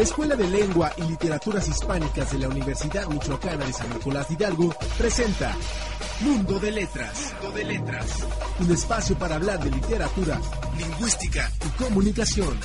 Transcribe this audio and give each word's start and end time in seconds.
La 0.00 0.04
Escuela 0.04 0.34
de 0.34 0.48
Lengua 0.48 0.90
y 0.96 1.02
Literaturas 1.02 1.68
Hispánicas 1.68 2.32
de 2.32 2.38
la 2.38 2.48
Universidad 2.48 3.06
Michoacana 3.06 3.66
de 3.66 3.72
San 3.74 3.90
Nicolás 3.90 4.30
Hidalgo 4.30 4.74
presenta 4.96 5.54
Mundo 6.22 6.58
de 6.58 6.70
Letras. 6.70 7.34
Mundo 7.42 7.58
de 7.58 7.64
Letras. 7.66 8.26
Un 8.60 8.72
espacio 8.72 9.18
para 9.18 9.34
hablar 9.34 9.62
de 9.62 9.70
literatura, 9.70 10.40
lingüística 10.78 11.52
y 11.66 11.82
comunicación. 11.82 12.58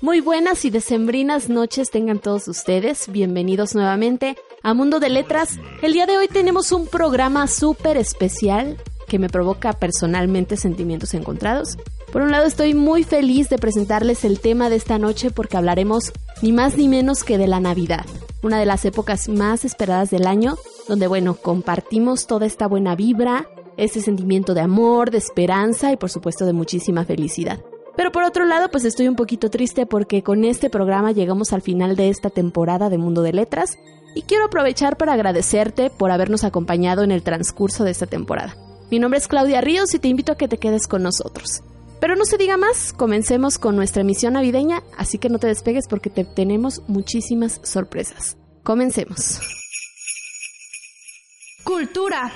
Muy 0.00 0.20
buenas 0.20 0.64
y 0.64 0.70
decembrinas 0.70 1.48
noches 1.48 1.90
tengan 1.90 2.20
todos 2.20 2.46
ustedes. 2.46 3.10
Bienvenidos 3.10 3.74
nuevamente 3.74 4.36
a 4.62 4.74
Mundo 4.74 5.00
de 5.00 5.08
Letras. 5.08 5.58
El 5.82 5.92
día 5.92 6.06
de 6.06 6.16
hoy 6.16 6.28
tenemos 6.28 6.70
un 6.70 6.86
programa 6.86 7.48
súper 7.48 7.96
especial 7.96 8.76
que 9.08 9.18
me 9.18 9.28
provoca 9.28 9.72
personalmente 9.72 10.56
sentimientos 10.56 11.14
encontrados. 11.14 11.76
Por 12.16 12.22
un 12.22 12.30
lado 12.30 12.46
estoy 12.46 12.72
muy 12.72 13.04
feliz 13.04 13.50
de 13.50 13.58
presentarles 13.58 14.24
el 14.24 14.40
tema 14.40 14.70
de 14.70 14.76
esta 14.76 14.96
noche 14.98 15.30
porque 15.30 15.58
hablaremos 15.58 16.14
ni 16.40 16.50
más 16.50 16.78
ni 16.78 16.88
menos 16.88 17.22
que 17.24 17.36
de 17.36 17.46
la 17.46 17.60
Navidad, 17.60 18.06
una 18.42 18.58
de 18.58 18.64
las 18.64 18.86
épocas 18.86 19.28
más 19.28 19.66
esperadas 19.66 20.08
del 20.08 20.26
año, 20.26 20.56
donde 20.88 21.08
bueno, 21.08 21.34
compartimos 21.34 22.26
toda 22.26 22.46
esta 22.46 22.68
buena 22.68 22.96
vibra, 22.96 23.50
ese 23.76 24.00
sentimiento 24.00 24.54
de 24.54 24.62
amor, 24.62 25.10
de 25.10 25.18
esperanza 25.18 25.92
y 25.92 25.98
por 25.98 26.08
supuesto 26.08 26.46
de 26.46 26.54
muchísima 26.54 27.04
felicidad. 27.04 27.60
Pero 27.98 28.12
por 28.12 28.22
otro 28.22 28.46
lado, 28.46 28.70
pues 28.70 28.86
estoy 28.86 29.08
un 29.08 29.16
poquito 29.16 29.50
triste 29.50 29.84
porque 29.84 30.22
con 30.22 30.46
este 30.46 30.70
programa 30.70 31.12
llegamos 31.12 31.52
al 31.52 31.60
final 31.60 31.96
de 31.96 32.08
esta 32.08 32.30
temporada 32.30 32.88
de 32.88 32.96
Mundo 32.96 33.20
de 33.20 33.34
Letras 33.34 33.76
y 34.14 34.22
quiero 34.22 34.46
aprovechar 34.46 34.96
para 34.96 35.12
agradecerte 35.12 35.90
por 35.90 36.10
habernos 36.10 36.44
acompañado 36.44 37.02
en 37.02 37.10
el 37.10 37.22
transcurso 37.22 37.84
de 37.84 37.90
esta 37.90 38.06
temporada. 38.06 38.56
Mi 38.90 39.00
nombre 39.00 39.18
es 39.18 39.28
Claudia 39.28 39.60
Ríos 39.60 39.92
y 39.92 39.98
te 39.98 40.08
invito 40.08 40.32
a 40.32 40.36
que 40.36 40.48
te 40.48 40.56
quedes 40.56 40.86
con 40.86 41.02
nosotros. 41.02 41.62
Pero 42.06 42.14
no 42.14 42.24
se 42.24 42.38
diga 42.38 42.56
más, 42.56 42.92
comencemos 42.92 43.58
con 43.58 43.74
nuestra 43.74 44.02
emisión 44.02 44.34
navideña, 44.34 44.84
así 44.96 45.18
que 45.18 45.28
no 45.28 45.40
te 45.40 45.48
despegues 45.48 45.88
porque 45.88 46.08
te 46.08 46.22
tenemos 46.22 46.82
muchísimas 46.86 47.60
sorpresas. 47.64 48.36
Comencemos. 48.62 49.40
Cultura. 51.64 52.30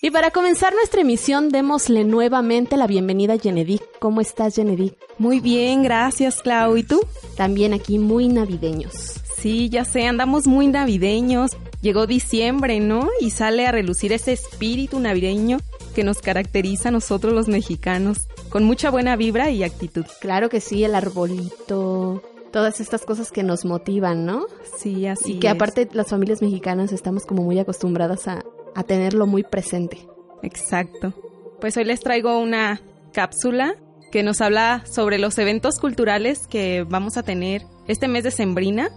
Y 0.00 0.12
para 0.12 0.30
comenzar 0.30 0.72
nuestra 0.74 1.00
emisión, 1.00 1.48
démosle 1.48 2.04
nuevamente 2.04 2.76
la 2.76 2.86
bienvenida 2.86 3.32
a 3.32 3.38
Genedic. 3.40 3.82
¿Cómo 3.98 4.20
estás, 4.20 4.54
Genedic? 4.54 4.94
Muy 5.18 5.40
bien, 5.40 5.82
gracias, 5.82 6.40
Clau. 6.40 6.76
¿Y 6.76 6.84
tú? 6.84 7.00
También 7.36 7.72
aquí 7.72 7.98
muy 7.98 8.28
navideños. 8.28 9.20
Sí, 9.38 9.70
ya 9.70 9.84
sé, 9.84 10.06
andamos 10.06 10.46
muy 10.46 10.68
navideños. 10.68 11.56
Llegó 11.82 12.06
diciembre, 12.06 12.78
¿no? 12.78 13.08
Y 13.20 13.30
sale 13.30 13.66
a 13.66 13.72
relucir 13.72 14.12
ese 14.12 14.34
espíritu 14.34 15.00
navideño 15.00 15.58
que 15.90 16.04
nos 16.04 16.18
caracteriza 16.18 16.88
a 16.88 16.92
nosotros 16.92 17.32
los 17.32 17.48
mexicanos, 17.48 18.28
con 18.48 18.64
mucha 18.64 18.90
buena 18.90 19.16
vibra 19.16 19.50
y 19.50 19.62
actitud. 19.62 20.04
Claro 20.20 20.48
que 20.48 20.60
sí, 20.60 20.84
el 20.84 20.94
arbolito, 20.94 22.22
todas 22.52 22.80
estas 22.80 23.04
cosas 23.04 23.30
que 23.30 23.42
nos 23.42 23.64
motivan, 23.64 24.26
¿no? 24.26 24.46
Sí, 24.78 25.06
así. 25.06 25.32
Y 25.32 25.38
que 25.38 25.48
aparte 25.48 25.88
las 25.92 26.08
familias 26.08 26.42
mexicanas 26.42 26.92
estamos 26.92 27.26
como 27.26 27.42
muy 27.42 27.58
acostumbradas 27.58 28.28
a, 28.28 28.44
a 28.74 28.82
tenerlo 28.82 29.26
muy 29.26 29.42
presente. 29.42 30.06
Exacto. 30.42 31.12
Pues 31.60 31.76
hoy 31.76 31.84
les 31.84 32.00
traigo 32.00 32.38
una 32.38 32.80
cápsula 33.12 33.74
que 34.10 34.22
nos 34.22 34.40
habla 34.40 34.84
sobre 34.86 35.18
los 35.18 35.38
eventos 35.38 35.78
culturales 35.78 36.46
que 36.46 36.84
vamos 36.88 37.16
a 37.16 37.22
tener 37.22 37.66
este 37.86 38.08
mes 38.08 38.24
de 38.24 38.30
Sembrina. 38.30 38.90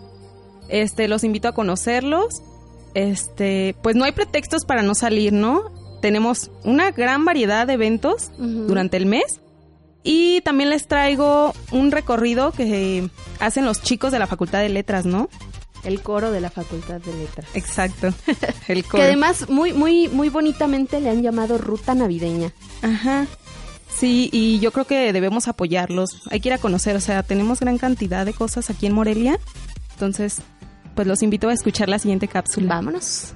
Este, 0.70 1.08
los 1.08 1.24
invito 1.24 1.48
a 1.48 1.54
conocerlos. 1.54 2.42
Este, 2.94 3.76
pues 3.82 3.96
no 3.96 4.06
hay 4.06 4.12
pretextos 4.12 4.66
para 4.66 4.82
no 4.82 4.96
salir, 4.96 5.34
¿no? 5.34 5.72
Tenemos 6.04 6.52
una 6.66 6.92
gran 6.92 7.24
variedad 7.24 7.66
de 7.66 7.76
eventos 7.76 8.30
durante 8.38 8.98
el 8.98 9.06
mes. 9.06 9.40
Y 10.04 10.42
también 10.42 10.70
les 10.70 10.86
traigo 10.86 11.54
un 11.72 11.92
recorrido 11.92 12.52
que 12.52 13.10
hacen 13.40 13.64
los 13.64 13.82
chicos 13.82 14.12
de 14.12 14.20
la 14.20 14.28
Facultad 14.28 14.60
de 14.60 14.68
Letras, 14.68 15.06
¿no? 15.06 15.30
El 15.86 16.02
coro 16.02 16.34
de 16.34 16.42
la 16.42 16.50
Facultad 16.50 17.00
de 17.00 17.14
Letras. 17.14 17.48
Exacto. 17.54 18.14
El 18.68 18.84
coro. 18.84 18.98
Que 18.98 19.04
además 19.04 19.48
muy, 19.48 19.72
muy, 19.72 20.10
muy 20.10 20.28
bonitamente 20.28 21.00
le 21.00 21.10
han 21.10 21.22
llamado 21.22 21.58
Ruta 21.58 21.96
Navideña. 21.96 22.52
Ajá. 22.82 23.26
Sí, 23.88 24.30
y 24.34 24.60
yo 24.60 24.74
creo 24.74 24.84
que 24.84 25.14
debemos 25.14 25.48
apoyarlos. 25.48 26.22
Hay 26.32 26.42
que 26.42 26.50
ir 26.50 26.54
a 26.54 26.58
conocer, 26.58 26.98
o 26.98 27.00
sea, 27.00 27.24
tenemos 27.24 27.62
gran 27.62 27.78
cantidad 27.78 28.26
de 28.26 28.34
cosas 28.34 28.70
aquí 28.70 28.88
en 28.88 28.94
Morelia. 28.94 29.40
Entonces, 29.94 30.42
pues 30.96 31.08
los 31.08 31.24
invito 31.24 31.48
a 31.48 31.54
escuchar 31.54 31.88
la 31.88 31.98
siguiente 31.98 32.28
cápsula. 32.28 32.68
Vámonos. 32.68 33.36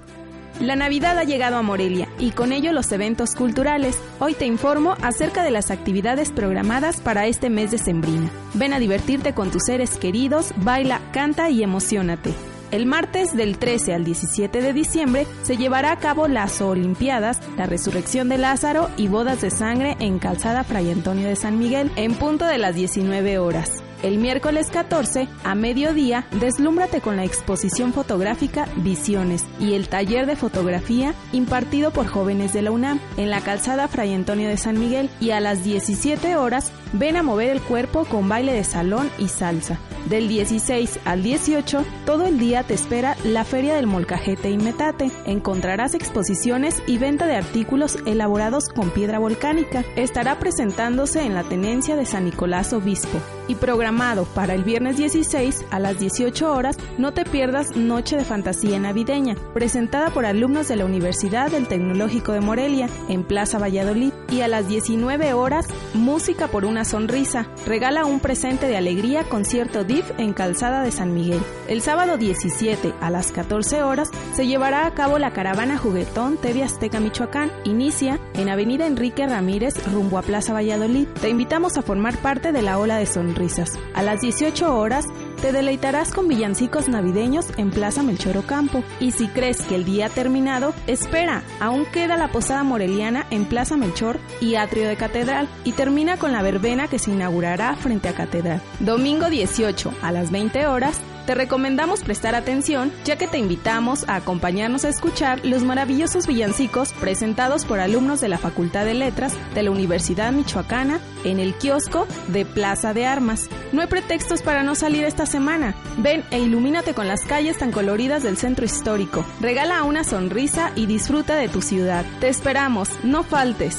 La 0.59 0.75
Navidad 0.75 1.19
ha 1.19 1.23
llegado 1.23 1.57
a 1.57 1.61
Morelia 1.61 2.07
y 2.17 2.31
con 2.31 2.51
ello 2.51 2.71
los 2.71 2.91
eventos 2.91 3.35
culturales. 3.35 3.99
Hoy 4.19 4.33
te 4.33 4.47
informo 4.47 4.95
acerca 5.03 5.43
de 5.43 5.51
las 5.51 5.69
actividades 5.69 6.31
programadas 6.31 6.99
para 6.99 7.27
este 7.27 7.51
mes 7.51 7.69
de 7.69 7.77
Sembrina. 7.77 8.31
Ven 8.55 8.73
a 8.73 8.79
divertirte 8.79 9.33
con 9.33 9.51
tus 9.51 9.65
seres 9.65 9.97
queridos, 9.97 10.53
baila, 10.57 10.99
canta 11.13 11.51
y 11.51 11.61
emocionate. 11.61 12.33
El 12.71 12.87
martes 12.87 13.35
del 13.35 13.59
13 13.59 13.93
al 13.93 14.03
17 14.03 14.61
de 14.61 14.73
diciembre 14.73 15.27
se 15.43 15.57
llevará 15.57 15.91
a 15.91 15.99
cabo 15.99 16.27
las 16.27 16.59
Olimpiadas, 16.59 17.39
la 17.55 17.67
Resurrección 17.67 18.27
de 18.27 18.39
Lázaro 18.39 18.89
y 18.97 19.07
Bodas 19.07 19.41
de 19.41 19.51
Sangre 19.51 19.95
en 19.99 20.17
Calzada 20.17 20.63
Fray 20.63 20.91
Antonio 20.91 21.27
de 21.27 21.35
San 21.35 21.59
Miguel 21.59 21.91
en 21.95 22.15
punto 22.15 22.45
de 22.45 22.57
las 22.57 22.73
19 22.73 23.37
horas. 23.37 23.83
El 24.03 24.19
miércoles 24.19 24.67
14, 24.71 25.27
a 25.43 25.55
mediodía, 25.55 26.27
deslúmbrate 26.39 27.01
con 27.01 27.17
la 27.17 27.25
exposición 27.25 27.93
fotográfica 27.93 28.67
Visiones 28.77 29.43
y 29.59 29.73
el 29.73 29.89
taller 29.89 30.27
de 30.27 30.35
fotografía 30.35 31.15
impartido 31.33 31.89
por 31.91 32.05
jóvenes 32.05 32.53
de 32.53 32.61
la 32.61 32.69
UNAM 32.69 32.99
en 33.17 33.31
la 33.31 33.41
calzada 33.41 33.87
Fray 33.87 34.13
Antonio 34.13 34.49
de 34.49 34.57
San 34.57 34.79
Miguel 34.79 35.09
y 35.19 35.31
a 35.31 35.39
las 35.39 35.63
17 35.63 36.35
horas 36.35 36.71
ven 36.93 37.17
a 37.17 37.23
mover 37.23 37.49
el 37.49 37.59
cuerpo 37.59 38.05
con 38.05 38.29
baile 38.29 38.53
de 38.53 38.63
salón 38.63 39.09
y 39.17 39.29
salsa. 39.29 39.79
Del 40.09 40.29
16 40.29 40.99
al 41.03 41.23
18, 41.23 41.83
todo 42.05 42.27
el 42.27 42.37
día 42.37 42.63
te 42.63 42.75
espera 42.75 43.17
la 43.25 43.43
Feria 43.43 43.75
del 43.75 43.87
Molcajete 43.87 44.49
y 44.49 44.57
Metate. 44.57 45.11
Encontrarás 45.25 45.95
exposiciones 45.95 46.81
y 46.85 46.97
venta 46.97 47.25
de 47.25 47.35
artículos 47.35 47.97
elaborados 48.05 48.69
con 48.69 48.91
piedra 48.91 49.19
volcánica. 49.19 49.83
Estará 49.97 50.39
presentándose 50.39 51.23
en 51.23 51.33
la 51.33 51.43
tenencia 51.43 51.97
de 51.97 52.05
San 52.05 52.23
Nicolás 52.23 52.71
Obispo 52.71 53.19
y 53.47 53.55
programado 53.55 54.25
para 54.25 54.53
el 54.53 54.63
viernes 54.63 54.97
16 54.97 55.65
a 55.71 55.79
las 55.79 55.99
18 55.99 56.53
horas, 56.53 56.77
no 56.97 57.13
te 57.13 57.25
pierdas 57.25 57.75
Noche 57.75 58.17
de 58.17 58.25
Fantasía 58.25 58.79
Navideña, 58.79 59.35
presentada 59.53 60.09
por 60.09 60.25
alumnos 60.25 60.67
de 60.67 60.75
la 60.75 60.85
Universidad 60.85 61.51
del 61.51 61.67
Tecnológico 61.67 62.33
de 62.33 62.41
Morelia 62.41 62.89
en 63.09 63.23
Plaza 63.23 63.59
Valladolid. 63.59 64.13
Y 64.29 64.41
a 64.41 64.47
las 64.47 64.67
19 64.67 65.33
horas, 65.33 65.67
Música 65.93 66.47
por 66.47 66.65
una 66.65 66.85
Sonrisa. 66.85 67.47
Regala 67.65 68.05
un 68.05 68.19
presente 68.19 68.67
de 68.67 68.77
alegría 68.77 69.23
concierto 69.23 69.83
DIF 69.83 70.11
en 70.17 70.33
Calzada 70.33 70.81
de 70.81 70.91
San 70.91 71.13
Miguel. 71.13 71.39
El 71.67 71.81
sábado 71.81 72.17
17 72.17 72.93
a 72.99 73.09
las 73.09 73.31
14 73.31 73.83
horas 73.83 74.09
se 74.33 74.47
llevará 74.47 74.85
a 74.85 74.93
cabo 74.93 75.17
la 75.17 75.31
caravana 75.31 75.77
juguetón 75.77 76.37
TV 76.37 76.63
Azteca 76.63 76.99
Michoacán. 76.99 77.51
Inicia 77.63 78.19
en 78.33 78.49
Avenida 78.49 78.85
Enrique 78.85 79.25
Ramírez 79.25 79.75
rumbo 79.91 80.17
a 80.17 80.21
Plaza 80.21 80.53
Valladolid. 80.53 81.07
Te 81.21 81.29
invitamos 81.29 81.77
a 81.77 81.81
formar 81.81 82.17
parte 82.17 82.51
de 82.51 82.61
la 82.61 82.79
ola 82.79 82.97
de 82.97 83.05
sonrisas 83.37 83.67
risas. 83.67 83.79
A 83.93 84.03
las 84.03 84.21
18 84.21 84.75
horas 84.75 85.05
te 85.41 85.51
deleitarás 85.51 86.11
con 86.11 86.27
villancicos 86.27 86.89
navideños 86.89 87.47
en 87.57 87.69
Plaza 87.69 88.03
Melchor 88.03 88.37
Ocampo. 88.37 88.83
Y 88.99 89.11
si 89.11 89.27
crees 89.27 89.61
que 89.61 89.75
el 89.75 89.85
día 89.85 90.07
ha 90.07 90.09
terminado, 90.09 90.73
espera, 90.87 91.43
aún 91.59 91.85
queda 91.85 92.17
la 92.17 92.31
posada 92.31 92.63
moreliana 92.63 93.25
en 93.29 93.45
Plaza 93.45 93.77
Melchor 93.77 94.19
y 94.41 94.55
Atrio 94.55 94.87
de 94.87 94.97
Catedral 94.97 95.47
y 95.63 95.73
termina 95.73 96.17
con 96.17 96.31
la 96.31 96.41
verbena 96.41 96.87
que 96.87 96.99
se 96.99 97.11
inaugurará 97.11 97.75
frente 97.75 98.09
a 98.09 98.13
Catedral. 98.13 98.61
Domingo 98.79 99.29
18 99.29 99.93
a 100.01 100.11
las 100.11 100.31
20 100.31 100.67
horas 100.67 101.01
te 101.27 101.35
recomendamos 101.35 102.03
prestar 102.03 102.35
atención 102.35 102.91
ya 103.03 103.17
que 103.17 103.27
te 103.27 103.37
invitamos 103.37 104.07
a 104.07 104.15
acompañarnos 104.15 104.85
a 104.85 104.89
escuchar 104.89 105.45
los 105.45 105.61
maravillosos 105.61 106.25
villancicos 106.25 106.93
presentados 106.93 107.65
por 107.65 107.81
alumnos 107.81 108.21
de 108.21 108.29
la 108.29 108.37
Facultad 108.37 108.85
de 108.85 108.93
Letras 108.93 109.33
de 109.53 109.61
la 109.61 109.71
Universidad 109.71 110.31
Michoacana 110.31 111.01
en 111.25 111.39
el 111.39 111.53
kiosco 111.53 112.07
de 112.29 112.45
Plaza 112.45 112.93
de 112.93 113.05
Armas. 113.05 113.49
No 113.73 113.81
hay 113.81 113.87
pretextos 113.87 114.41
para 114.41 114.63
no 114.63 114.73
salir 114.73 115.03
esta 115.03 115.25
semana. 115.25 115.75
Ven 115.97 116.23
e 116.31 116.39
ilumínate 116.39 116.93
con 116.93 117.09
las 117.09 117.25
calles 117.25 117.57
tan 117.57 117.73
coloridas 117.73 118.23
del 118.23 118.37
centro 118.37 118.63
histórico. 118.63 119.25
Regala 119.41 119.83
una 119.83 120.05
sonrisa 120.05 120.71
y 120.75 120.85
disfruta 120.85 121.35
de 121.35 121.49
tu 121.49 121.61
ciudad. 121.61 122.05
Te 122.21 122.29
esperamos, 122.29 122.89
no 123.03 123.23
faltes. 123.23 123.77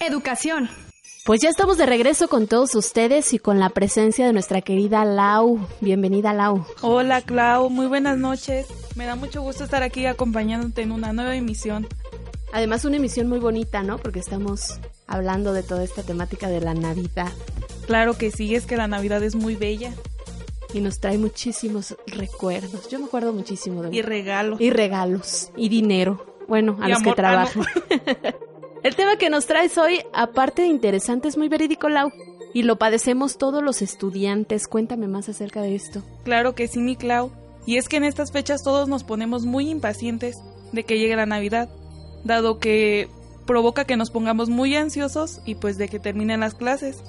Educación. 0.00 0.83
Pues 1.24 1.40
ya 1.40 1.48
estamos 1.48 1.78
de 1.78 1.86
regreso 1.86 2.28
con 2.28 2.46
todos 2.46 2.74
ustedes 2.74 3.32
y 3.32 3.38
con 3.38 3.58
la 3.58 3.70
presencia 3.70 4.26
de 4.26 4.34
nuestra 4.34 4.60
querida 4.60 5.06
Lau. 5.06 5.58
Bienvenida, 5.80 6.34
Lau. 6.34 6.66
Hola, 6.82 7.22
Clau. 7.22 7.70
Muy 7.70 7.86
buenas 7.86 8.18
noches. 8.18 8.66
Me 8.94 9.06
da 9.06 9.16
mucho 9.16 9.40
gusto 9.40 9.64
estar 9.64 9.82
aquí 9.82 10.04
acompañándote 10.04 10.82
en 10.82 10.92
una 10.92 11.14
nueva 11.14 11.34
emisión. 11.34 11.88
Además, 12.52 12.84
una 12.84 12.98
emisión 12.98 13.30
muy 13.30 13.38
bonita, 13.38 13.82
¿no? 13.82 13.96
Porque 13.96 14.18
estamos 14.18 14.78
hablando 15.06 15.54
de 15.54 15.62
toda 15.62 15.82
esta 15.82 16.02
temática 16.02 16.50
de 16.50 16.60
la 16.60 16.74
Navidad. 16.74 17.32
Claro 17.86 18.18
que 18.18 18.30
sí, 18.30 18.54
es 18.54 18.66
que 18.66 18.76
la 18.76 18.86
Navidad 18.86 19.22
es 19.22 19.34
muy 19.34 19.56
bella. 19.56 19.94
Y 20.74 20.82
nos 20.82 21.00
trae 21.00 21.16
muchísimos 21.16 21.96
recuerdos. 22.06 22.90
Yo 22.90 22.98
me 22.98 23.06
acuerdo 23.06 23.32
muchísimo 23.32 23.82
de... 23.82 23.96
Y 23.96 24.02
regalos. 24.02 24.60
Y 24.60 24.68
regalos. 24.68 25.50
Y 25.56 25.70
dinero. 25.70 26.36
Bueno, 26.48 26.76
a 26.82 26.88
los 26.90 27.02
que 27.02 27.14
trabajan. 27.14 27.64
El 28.84 28.96
tema 28.96 29.16
que 29.16 29.30
nos 29.30 29.46
traes 29.46 29.78
hoy, 29.78 30.02
aparte 30.12 30.60
de 30.60 30.68
interesante, 30.68 31.26
es 31.26 31.38
muy 31.38 31.48
verídico, 31.48 31.88
Lau. 31.88 32.12
Y 32.52 32.64
lo 32.64 32.76
padecemos 32.76 33.38
todos 33.38 33.62
los 33.62 33.80
estudiantes. 33.80 34.68
Cuéntame 34.68 35.08
más 35.08 35.30
acerca 35.30 35.62
de 35.62 35.74
esto. 35.74 36.02
Claro 36.22 36.54
que 36.54 36.68
sí, 36.68 36.80
mi 36.80 36.94
Clau. 36.94 37.32
Y 37.64 37.78
es 37.78 37.88
que 37.88 37.96
en 37.96 38.04
estas 38.04 38.30
fechas 38.30 38.62
todos 38.62 38.86
nos 38.86 39.02
ponemos 39.02 39.46
muy 39.46 39.70
impacientes 39.70 40.36
de 40.72 40.84
que 40.84 40.98
llegue 40.98 41.16
la 41.16 41.24
Navidad, 41.24 41.70
dado 42.24 42.58
que 42.58 43.08
provoca 43.46 43.86
que 43.86 43.96
nos 43.96 44.10
pongamos 44.10 44.50
muy 44.50 44.76
ansiosos 44.76 45.40
y 45.46 45.54
pues 45.54 45.78
de 45.78 45.88
que 45.88 45.98
terminen 45.98 46.40
las 46.40 46.54
clases. 46.54 47.02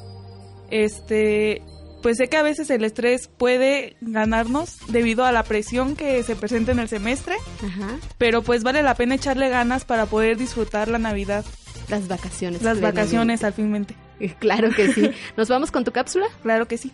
Este, 0.71 1.61
pues 2.01 2.15
sé 2.15 2.29
que 2.29 2.37
a 2.37 2.43
veces 2.43 2.69
el 2.69 2.85
estrés 2.85 3.27
puede 3.27 3.97
ganarnos 3.99 4.77
debido 4.87 5.25
a 5.25 5.33
la 5.33 5.43
presión 5.43 5.97
que 5.97 6.23
se 6.23 6.37
presenta 6.37 6.71
en 6.71 6.79
el 6.79 6.87
semestre, 6.87 7.35
Ajá. 7.61 7.99
pero 8.17 8.43
pues 8.43 8.63
vale 8.63 8.81
la 8.81 8.95
pena 8.95 9.15
echarle 9.15 9.49
ganas 9.49 9.83
para 9.83 10.05
poder 10.05 10.37
disfrutar 10.37 10.87
la 10.87 10.99
Navidad, 10.99 11.43
Las 11.89 12.07
vacaciones. 12.07 12.61
las 12.61 12.81
vacaciones 12.81 13.43
al 13.43 13.53
finmente. 13.53 13.95
Claro 14.39 14.69
que 14.71 14.93
sí. 14.93 15.11
¿Nos 15.37 15.49
vamos 15.49 15.71
con 15.71 15.83
tu 15.83 15.91
cápsula? 15.91 16.25
Claro 16.41 16.67
que 16.67 16.77
sí. 16.77 16.91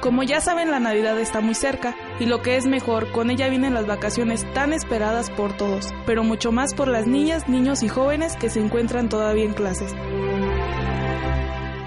Como 0.00 0.24
ya 0.24 0.40
saben, 0.40 0.72
la 0.72 0.80
Navidad 0.80 1.16
está 1.20 1.40
muy 1.40 1.54
cerca 1.54 1.94
y 2.18 2.26
lo 2.26 2.42
que 2.42 2.56
es 2.56 2.66
mejor, 2.66 3.12
con 3.12 3.30
ella 3.30 3.48
vienen 3.48 3.72
las 3.72 3.86
vacaciones 3.86 4.44
tan 4.52 4.72
esperadas 4.72 5.30
por 5.30 5.56
todos, 5.56 5.94
pero 6.06 6.24
mucho 6.24 6.50
más 6.50 6.74
por 6.74 6.88
las 6.88 7.06
niñas, 7.06 7.48
niños 7.48 7.84
y 7.84 7.88
jóvenes 7.88 8.34
que 8.34 8.50
se 8.50 8.58
encuentran 8.58 9.08
todavía 9.08 9.44
en 9.44 9.54
clases. 9.54 9.94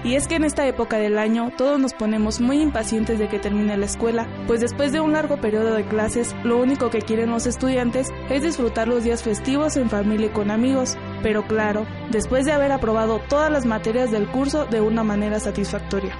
Y 0.06 0.14
es 0.14 0.28
que 0.28 0.36
en 0.36 0.44
esta 0.44 0.64
época 0.68 0.98
del 0.98 1.18
año 1.18 1.50
todos 1.58 1.80
nos 1.80 1.92
ponemos 1.92 2.40
muy 2.40 2.62
impacientes 2.62 3.18
de 3.18 3.26
que 3.26 3.40
termine 3.40 3.76
la 3.76 3.86
escuela, 3.86 4.28
pues 4.46 4.60
después 4.60 4.92
de 4.92 5.00
un 5.00 5.12
largo 5.12 5.38
periodo 5.38 5.74
de 5.74 5.84
clases, 5.84 6.32
lo 6.44 6.58
único 6.58 6.90
que 6.90 7.02
quieren 7.02 7.30
los 7.30 7.44
estudiantes 7.44 8.12
es 8.30 8.42
disfrutar 8.44 8.86
los 8.86 9.02
días 9.02 9.24
festivos 9.24 9.76
en 9.76 9.90
familia 9.90 10.28
y 10.28 10.30
con 10.30 10.52
amigos, 10.52 10.96
pero 11.22 11.46
claro, 11.46 11.86
después 12.10 12.44
de 12.44 12.52
haber 12.52 12.72
aprobado 12.72 13.20
todas 13.28 13.50
las 13.50 13.66
materias 13.66 14.10
del 14.10 14.28
curso 14.28 14.66
de 14.66 14.80
una 14.80 15.04
manera 15.04 15.40
satisfactoria. 15.40 16.16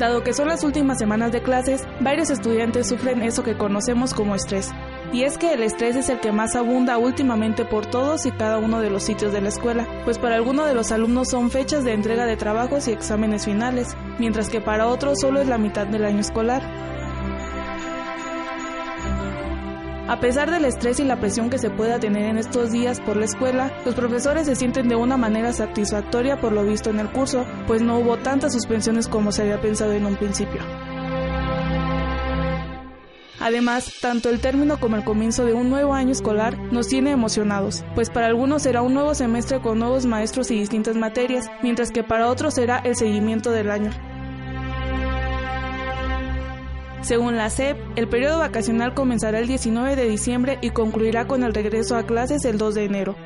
Dado 0.00 0.22
que 0.22 0.32
son 0.32 0.48
las 0.48 0.64
últimas 0.64 0.98
semanas 0.98 1.30
de 1.30 1.42
clases, 1.42 1.86
varios 2.00 2.30
estudiantes 2.30 2.88
sufren 2.88 3.20
eso 3.22 3.42
que 3.42 3.58
conocemos 3.58 4.14
como 4.14 4.34
estrés. 4.34 4.70
Y 5.12 5.24
es 5.24 5.36
que 5.36 5.52
el 5.52 5.62
estrés 5.62 5.94
es 5.94 6.08
el 6.08 6.20
que 6.20 6.32
más 6.32 6.56
abunda 6.56 6.96
últimamente 6.96 7.66
por 7.66 7.84
todos 7.84 8.24
y 8.24 8.30
cada 8.30 8.56
uno 8.56 8.80
de 8.80 8.88
los 8.88 9.02
sitios 9.02 9.30
de 9.32 9.42
la 9.42 9.50
escuela, 9.50 9.86
pues 10.04 10.18
para 10.18 10.36
algunos 10.36 10.66
de 10.66 10.74
los 10.74 10.90
alumnos 10.90 11.28
son 11.28 11.50
fechas 11.50 11.84
de 11.84 11.92
entrega 11.92 12.24
de 12.24 12.38
trabajos 12.38 12.88
y 12.88 12.92
exámenes 12.92 13.44
finales, 13.44 13.94
mientras 14.18 14.48
que 14.48 14.62
para 14.62 14.86
otros 14.86 15.20
solo 15.20 15.42
es 15.42 15.48
la 15.48 15.58
mitad 15.58 15.86
del 15.86 16.06
año 16.06 16.20
escolar. 16.20 16.62
A 20.10 20.18
pesar 20.18 20.50
del 20.50 20.64
estrés 20.64 20.98
y 20.98 21.04
la 21.04 21.20
presión 21.20 21.50
que 21.50 21.58
se 21.58 21.70
pueda 21.70 22.00
tener 22.00 22.24
en 22.24 22.36
estos 22.36 22.72
días 22.72 22.98
por 22.98 23.16
la 23.16 23.26
escuela, 23.26 23.72
los 23.84 23.94
profesores 23.94 24.46
se 24.46 24.56
sienten 24.56 24.88
de 24.88 24.96
una 24.96 25.16
manera 25.16 25.52
satisfactoria 25.52 26.40
por 26.40 26.50
lo 26.50 26.64
visto 26.64 26.90
en 26.90 26.98
el 26.98 27.08
curso, 27.12 27.46
pues 27.68 27.80
no 27.80 27.96
hubo 28.00 28.16
tantas 28.16 28.52
suspensiones 28.52 29.06
como 29.06 29.30
se 29.30 29.42
había 29.42 29.60
pensado 29.60 29.92
en 29.92 30.06
un 30.06 30.16
principio. 30.16 30.62
Además, 33.38 34.00
tanto 34.02 34.30
el 34.30 34.40
término 34.40 34.80
como 34.80 34.96
el 34.96 35.04
comienzo 35.04 35.44
de 35.44 35.52
un 35.52 35.70
nuevo 35.70 35.94
año 35.94 36.10
escolar 36.10 36.58
nos 36.72 36.88
tiene 36.88 37.12
emocionados, 37.12 37.84
pues 37.94 38.10
para 38.10 38.26
algunos 38.26 38.62
será 38.62 38.82
un 38.82 38.94
nuevo 38.94 39.14
semestre 39.14 39.60
con 39.60 39.78
nuevos 39.78 40.06
maestros 40.06 40.50
y 40.50 40.58
distintas 40.58 40.96
materias, 40.96 41.46
mientras 41.62 41.92
que 41.92 42.02
para 42.02 42.26
otros 42.26 42.54
será 42.54 42.78
el 42.78 42.96
seguimiento 42.96 43.52
del 43.52 43.70
año. 43.70 43.92
Según 47.02 47.36
la 47.36 47.48
SEP, 47.48 47.78
el 47.96 48.08
periodo 48.08 48.38
vacacional 48.38 48.94
comenzará 48.94 49.38
el 49.38 49.46
19 49.48 49.96
de 49.96 50.08
diciembre 50.08 50.58
y 50.60 50.70
concluirá 50.70 51.26
con 51.26 51.42
el 51.42 51.54
regreso 51.54 51.96
a 51.96 52.04
clases 52.04 52.44
el 52.44 52.58
2 52.58 52.74
de 52.74 52.84
enero. 52.84 53.16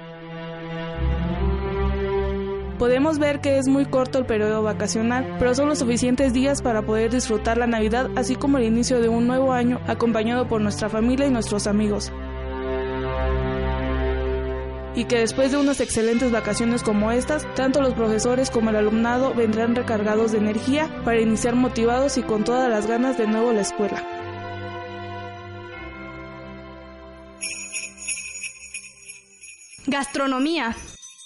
Podemos 2.79 3.19
ver 3.19 3.41
que 3.41 3.59
es 3.59 3.69
muy 3.69 3.87
corto 3.87 4.19
el 4.19 4.27
periodo 4.27 4.63
vacacional, 4.63 5.37
pero 5.39 5.55
son 5.55 5.69
los 5.69 5.79
suficientes 5.79 6.33
días 6.33 6.61
para 6.61 6.83
poder 6.83 7.11
disfrutar 7.11 7.57
la 7.57 7.67
Navidad, 7.67 8.11
así 8.17 8.37
como 8.37 8.59
el 8.59 8.65
inicio 8.65 9.01
de 9.01 9.09
un 9.09 9.27
nuevo 9.27 9.53
año 9.53 9.81
acompañado 9.87 10.49
por 10.49 10.61
nuestra 10.61 10.89
familia 10.89 11.27
y 11.27 11.31
nuestros 11.31 11.67
amigos. 11.67 12.13
Y 14.95 15.07
que 15.07 15.19
después 15.19 15.51
de 15.51 15.59
unas 15.59 15.81
excelentes 15.81 16.31
vacaciones 16.31 16.83
como 16.83 17.11
estas, 17.11 17.53
tanto 17.55 17.81
los 17.81 17.95
profesores 17.95 18.51
como 18.51 18.71
el 18.71 18.77
alumnado 18.77 19.35
vendrán 19.35 19.75
recargados 19.75 20.33
de 20.33 20.39
energía 20.39 20.89
para 21.05 21.21
iniciar 21.21 21.57
motivados 21.57 22.17
y 22.17 22.23
con 22.23 22.45
todas 22.45 22.71
las 22.71 22.87
ganas 22.87 23.19
de 23.19 23.27
nuevo 23.27 23.53
la 23.53 23.63
escuela. 23.63 24.03
Gastronomía. 29.87 30.77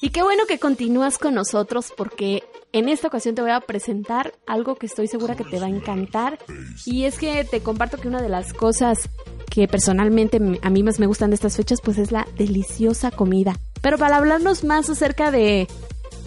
Y 0.00 0.11
qué 0.11 0.23
bueno 0.23 0.47
que 0.47 0.59
continúas 0.59 1.19
con 1.19 1.35
nosotros 1.35 1.93
porque 1.97 2.44
en 2.73 2.88
esta 2.88 3.09
ocasión 3.09 3.35
te 3.35 3.43
voy 3.43 3.50
a 3.50 3.61
presentar 3.61 4.35
algo 4.47 4.76
que 4.76 4.87
estoy 4.87 5.09
segura 5.09 5.37
que 5.37 5.44
te 5.44 5.59
va 5.59 5.67
a 5.67 5.71
encantar. 5.71 6.38
Y 6.85 7.05
es 7.05 7.19
que 7.19 7.44
te 7.44 7.62
comparto 7.62 7.99
que 7.99 8.09
una 8.09 8.23
de 8.23 8.29
las 8.29 8.53
cosas 8.53 9.09
que 9.50 9.67
personalmente 9.69 10.41
me- 10.41 10.59
a 10.62 10.71
mí 10.71 10.83
más 10.83 10.99
me 10.99 11.06
gustan 11.06 11.31
de 11.31 11.35
estas 11.35 11.56
fechas 11.56 11.81
pues 11.83 11.99
es 11.99 12.12
la 12.12 12.27
deliciosa 12.37 13.11
comida. 13.11 13.56
Pero 13.81 13.97
para 13.99 14.17
hablarnos 14.17 14.65
más 14.65 14.89
acerca 14.91 15.31
de, 15.31 15.67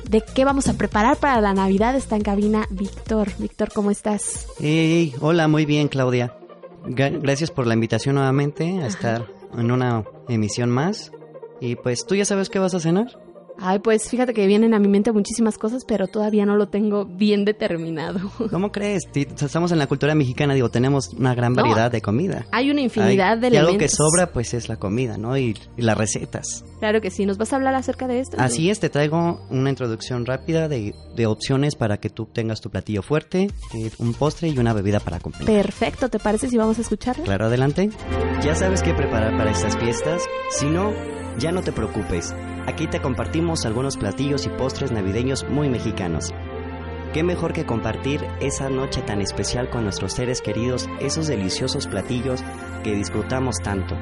de 0.10 0.22
qué 0.34 0.46
vamos 0.46 0.68
a 0.68 0.74
preparar 0.74 1.18
para 1.18 1.42
la 1.42 1.54
Navidad 1.54 1.96
está 1.96 2.16
en 2.16 2.22
cabina 2.24 2.68
Víctor. 2.70 3.30
Víctor, 3.38 3.72
¿cómo 3.74 3.92
estás? 3.92 4.48
Hey, 4.60 5.14
hola, 5.22 5.48
muy 5.48 5.66
bien, 5.66 5.88
Claudia. 5.88 6.36
Gra- 6.86 7.20
Gracias 7.22 7.52
por 7.52 7.68
la 7.68 7.74
invitación 7.76 8.16
nuevamente 8.16 8.80
a 8.82 8.88
estar 8.88 9.28
en 9.58 9.72
una 9.72 10.04
emisión 10.28 10.70
más. 10.70 11.12
Y 11.60 11.76
pues, 11.76 12.06
¿tú 12.08 12.16
ya 12.16 12.26
sabes 12.26 12.50
qué 12.50 12.58
vas 12.58 12.74
a 12.74 12.80
cenar? 12.80 13.21
Ay, 13.62 13.80
pues 13.80 14.10
fíjate 14.10 14.34
que 14.34 14.48
vienen 14.48 14.74
a 14.74 14.80
mi 14.80 14.88
mente 14.88 15.12
muchísimas 15.12 15.58
cosas, 15.58 15.84
pero 15.88 16.08
todavía 16.08 16.46
no 16.46 16.56
lo 16.58 16.68
tengo 16.70 17.06
bien 17.06 17.46
determinado. 17.46 18.20
¿Cómo 18.52 18.72
crees? 18.72 19.04
Estamos 19.14 19.72
en 19.72 19.78
la 19.80 19.88
cultura 19.88 20.16
mexicana, 20.16 20.54
digo, 20.54 20.70
tenemos 20.70 21.10
una 21.14 21.36
gran 21.36 21.54
No, 21.54 21.62
variedad 21.62 21.92
de 21.92 22.02
comida. 22.02 22.46
Hay 22.52 22.72
una 22.72 22.82
infinidad 22.82 23.34
Hay- 23.34 23.40
de 23.40 23.48
y 23.50 23.58
algo 23.58 23.70
que 23.78 23.86
elementos. 23.86 23.98
sobra, 23.98 24.32
pues, 24.34 24.54
es 24.54 24.68
la 24.70 24.78
comida, 24.78 25.18
¿no? 25.18 25.38
Y, 25.38 25.56
y 25.78 25.82
las 25.82 25.98
recetas. 25.98 26.64
Claro 26.80 27.02
que 27.02 27.12
sí, 27.12 27.26
¿nos 27.26 27.38
vas 27.38 27.54
a 27.54 27.58
hablar 27.58 27.76
acerca 27.76 28.08
de 28.08 28.20
esto? 28.20 28.38
Así 28.40 28.70
es, 28.70 28.80
te 28.80 28.90
traigo 28.90 29.46
una 29.50 29.70
introducción 29.70 30.26
rápida 30.26 30.68
de, 30.68 30.96
de 31.16 31.26
opciones 31.28 31.76
para 31.76 31.98
que 31.98 32.10
tú 32.10 32.26
tengas 32.26 32.62
tu 32.62 32.70
platillo 32.72 33.04
fuerte, 33.04 33.50
eh, 33.76 33.92
un 34.00 34.14
postre 34.14 34.50
y 34.50 34.58
una 34.58 34.74
bebida 34.74 35.00
para 35.00 35.18
acompañar. 35.18 35.46
Perfecto, 35.46 36.10
¿te 36.10 36.18
parece 36.20 36.50
si 36.50 36.58
vamos 36.58 36.80
a 36.80 36.82
escucharlo? 36.82 37.24
Claro, 37.26 37.46
adelante. 37.46 37.90
¿Ya 38.44 38.56
sabes 38.56 38.82
qué 38.82 38.94
preparar 38.96 39.38
para 39.38 39.52
estas 39.52 39.78
fiestas? 39.78 40.24
Si 40.50 40.66
no, 40.66 40.92
ya 41.38 41.52
no 41.52 41.62
te 41.62 41.72
preocupes. 41.72 42.34
Aquí 42.68 42.88
te 42.88 43.02
compartimos 43.02 43.66
algunos 43.66 43.98
platillos 43.98 44.46
y 44.46 44.50
postres 44.50 44.92
navideños 44.92 45.44
muy 45.50 45.68
mexicanos. 45.68 46.32
¿Qué 47.14 47.24
mejor 47.24 47.54
que 47.54 47.66
compartir 47.66 48.22
esa 48.40 48.70
noche 48.70 49.02
tan 49.02 49.20
especial 49.20 49.70
con 49.70 49.84
nuestros 49.84 50.14
seres 50.14 50.42
queridos 50.42 50.88
esos 51.00 51.28
deliciosos 51.28 51.88
platillos 51.88 52.44
que 52.84 52.96
disfrutamos 52.96 53.58
tanto? 53.58 53.98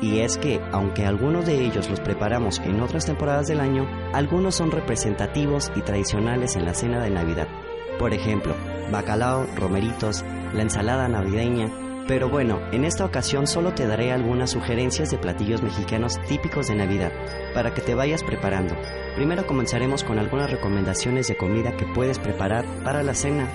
Y 0.00 0.20
es 0.20 0.36
que, 0.36 0.60
aunque 0.70 1.06
algunos 1.06 1.46
de 1.46 1.64
ellos 1.64 1.88
los 1.88 2.00
preparamos 2.00 2.60
en 2.60 2.80
otras 2.80 3.06
temporadas 3.06 3.48
del 3.48 3.60
año, 3.60 3.88
algunos 4.12 4.54
son 4.54 4.70
representativos 4.70 5.72
y 5.74 5.80
tradicionales 5.80 6.56
en 6.56 6.66
la 6.66 6.74
cena 6.74 7.02
de 7.02 7.10
Navidad. 7.10 7.48
Por 7.98 8.12
ejemplo, 8.12 8.54
bacalao, 8.92 9.46
romeritos, 9.56 10.24
la 10.52 10.62
ensalada 10.62 11.08
navideña, 11.08 11.70
pero 12.06 12.28
bueno, 12.28 12.60
en 12.70 12.84
esta 12.84 13.04
ocasión 13.04 13.46
solo 13.46 13.72
te 13.72 13.86
daré 13.86 14.12
algunas 14.12 14.50
sugerencias 14.50 15.10
de 15.10 15.18
platillos 15.18 15.62
mexicanos 15.62 16.20
típicos 16.28 16.68
de 16.68 16.74
Navidad, 16.74 17.12
para 17.54 17.72
que 17.72 17.80
te 17.80 17.94
vayas 17.94 18.22
preparando. 18.22 18.74
Primero 19.16 19.46
comenzaremos 19.46 20.04
con 20.04 20.18
algunas 20.18 20.50
recomendaciones 20.50 21.28
de 21.28 21.36
comida 21.36 21.76
que 21.76 21.86
puedes 21.86 22.18
preparar 22.18 22.66
para 22.84 23.02
la 23.02 23.14
cena, 23.14 23.48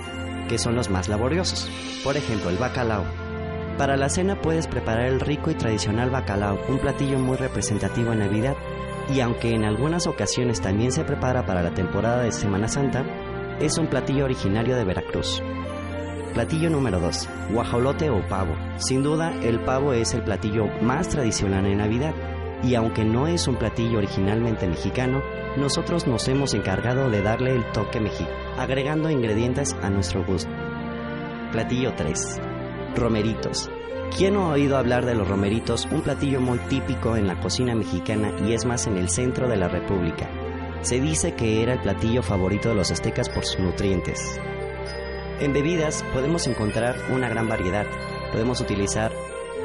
que 0.48 0.58
son 0.58 0.74
los 0.74 0.90
más 0.90 1.08
laboriosos. 1.08 1.70
Por 2.02 2.16
ejemplo, 2.16 2.50
el 2.50 2.56
bacalao. 2.56 3.04
Para 3.78 3.96
la 3.96 4.08
cena 4.08 4.40
puedes 4.40 4.66
preparar 4.66 5.06
el 5.06 5.20
rico 5.20 5.50
y 5.50 5.54
tradicional 5.54 6.10
bacalao, 6.10 6.58
un 6.68 6.78
platillo 6.78 7.18
muy 7.18 7.36
representativo 7.36 8.12
en 8.12 8.18
Navidad, 8.18 8.56
y 9.14 9.20
aunque 9.20 9.54
en 9.54 9.64
algunas 9.64 10.06
ocasiones 10.06 10.60
también 10.60 10.92
se 10.92 11.04
prepara 11.04 11.46
para 11.46 11.62
la 11.62 11.72
temporada 11.72 12.22
de 12.22 12.32
Semana 12.32 12.68
Santa, 12.68 13.04
es 13.60 13.78
un 13.78 13.86
platillo 13.86 14.24
originario 14.24 14.76
de 14.76 14.84
Veracruz. 14.84 15.42
Platillo 16.34 16.70
número 16.70 17.00
2. 17.00 17.28
Guajolote 17.50 18.08
o 18.08 18.26
pavo. 18.28 18.54
Sin 18.76 19.02
duda, 19.02 19.34
el 19.42 19.58
pavo 19.60 19.92
es 19.92 20.14
el 20.14 20.22
platillo 20.22 20.66
más 20.80 21.08
tradicional 21.08 21.66
en 21.66 21.78
Navidad. 21.78 22.14
Y 22.62 22.76
aunque 22.76 23.04
no 23.04 23.26
es 23.26 23.48
un 23.48 23.56
platillo 23.56 23.98
originalmente 23.98 24.68
mexicano, 24.68 25.22
nosotros 25.56 26.06
nos 26.06 26.28
hemos 26.28 26.54
encargado 26.54 27.10
de 27.10 27.22
darle 27.22 27.56
el 27.56 27.64
toque 27.72 27.98
mexicano, 27.98 28.36
agregando 28.58 29.10
ingredientes 29.10 29.74
a 29.82 29.90
nuestro 29.90 30.24
gusto. 30.24 30.50
Platillo 31.50 31.94
3. 31.96 32.40
Romeritos. 32.94 33.68
¿Quién 34.16 34.34
no 34.34 34.46
ha 34.46 34.52
oído 34.52 34.76
hablar 34.76 35.06
de 35.06 35.16
los 35.16 35.26
romeritos? 35.26 35.88
Un 35.90 36.02
platillo 36.02 36.40
muy 36.40 36.58
típico 36.58 37.16
en 37.16 37.26
la 37.26 37.40
cocina 37.40 37.74
mexicana 37.74 38.32
y 38.46 38.52
es 38.52 38.64
más 38.64 38.86
en 38.86 38.98
el 38.98 39.08
centro 39.08 39.48
de 39.48 39.56
la 39.56 39.68
República. 39.68 40.28
Se 40.82 41.00
dice 41.00 41.34
que 41.34 41.62
era 41.62 41.74
el 41.74 41.80
platillo 41.80 42.22
favorito 42.22 42.68
de 42.68 42.76
los 42.76 42.92
aztecas 42.92 43.28
por 43.28 43.44
sus 43.44 43.60
nutrientes. 43.60 44.40
En 45.40 45.54
bebidas 45.54 46.04
podemos 46.12 46.46
encontrar 46.46 46.96
una 47.10 47.30
gran 47.30 47.48
variedad. 47.48 47.86
Podemos 48.30 48.60
utilizar 48.60 49.10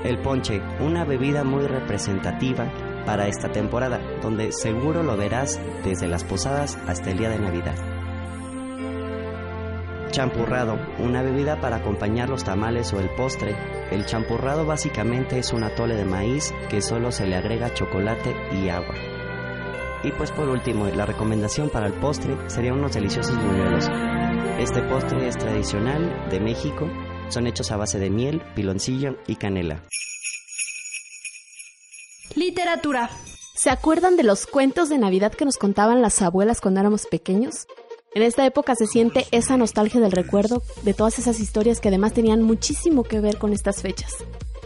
el 0.06 0.20
ponche, 0.20 0.62
una 0.80 1.04
bebida 1.04 1.44
muy 1.44 1.68
representativa 1.68 2.72
para 3.06 3.28
esta 3.28 3.52
temporada, 3.52 4.00
donde 4.22 4.54
seguro 4.54 5.04
lo 5.04 5.18
verás 5.18 5.60
desde 5.84 6.08
las 6.08 6.24
posadas 6.24 6.78
hasta 6.88 7.12
el 7.12 7.18
día 7.18 7.30
de 7.30 7.40
Navidad. 7.40 7.76
Champurrado, 10.12 10.80
una 11.00 11.22
bebida 11.22 11.60
para 11.60 11.78
acompañar 11.78 12.30
los 12.30 12.46
tamales 12.46 12.94
o 12.94 13.02
el 13.02 13.10
postre. 13.10 13.54
El 13.92 14.06
champurrado 14.06 14.66
básicamente 14.66 15.40
es 15.40 15.52
un 15.52 15.66
atole 15.66 15.98
de 15.98 16.06
maíz 16.06 16.54
que 16.70 16.82
solo 16.82 17.12
se 17.12 17.28
le 17.28 17.36
agrega 17.36 17.74
chocolate 17.74 18.34
y 18.54 18.70
agua. 18.70 18.96
Y 20.04 20.12
pues 20.12 20.32
por 20.32 20.48
último, 20.48 20.88
la 20.88 21.06
recomendación 21.06 21.70
para 21.70 21.88
el 21.88 21.94
postre 21.94 22.38
serían 22.48 22.76
unos 22.76 22.94
deliciosos 22.94 23.36
buñuelos. 23.36 23.90
Este 24.66 24.82
postre 24.82 25.28
es 25.28 25.38
tradicional 25.38 26.28
de 26.32 26.40
México, 26.40 26.90
son 27.30 27.46
hechos 27.46 27.72
a 27.72 27.78
base 27.78 28.00
de 28.00 28.10
miel, 28.10 28.42
piloncillo 28.56 29.16
y 29.28 29.36
canela. 29.36 29.84
Literatura. 32.34 33.12
¿Se 33.54 33.70
acuerdan 33.70 34.18
de 34.18 34.24
los 34.24 34.48
cuentos 34.48 34.90
de 34.90 34.98
Navidad 34.98 35.34
que 35.34 35.46
nos 35.46 35.58
contaban 35.58 36.02
las 36.02 36.20
abuelas 36.24 36.62
cuando 36.62 36.80
éramos 36.80 37.06
pequeños? 37.06 37.68
En 38.16 38.24
esta 38.24 38.44
época 38.44 38.74
se 38.74 38.88
siente 38.88 39.28
esa 39.30 39.56
nostalgia 39.56 40.02
del 40.02 40.12
recuerdo 40.12 40.64
de 40.82 40.96
todas 40.96 41.20
esas 41.20 41.40
historias 41.40 41.80
que 41.80 41.90
además 41.90 42.14
tenían 42.14 42.42
muchísimo 42.42 43.04
que 43.04 43.20
ver 43.20 43.38
con 43.38 43.54
estas 43.54 43.84
fechas. 43.84 44.16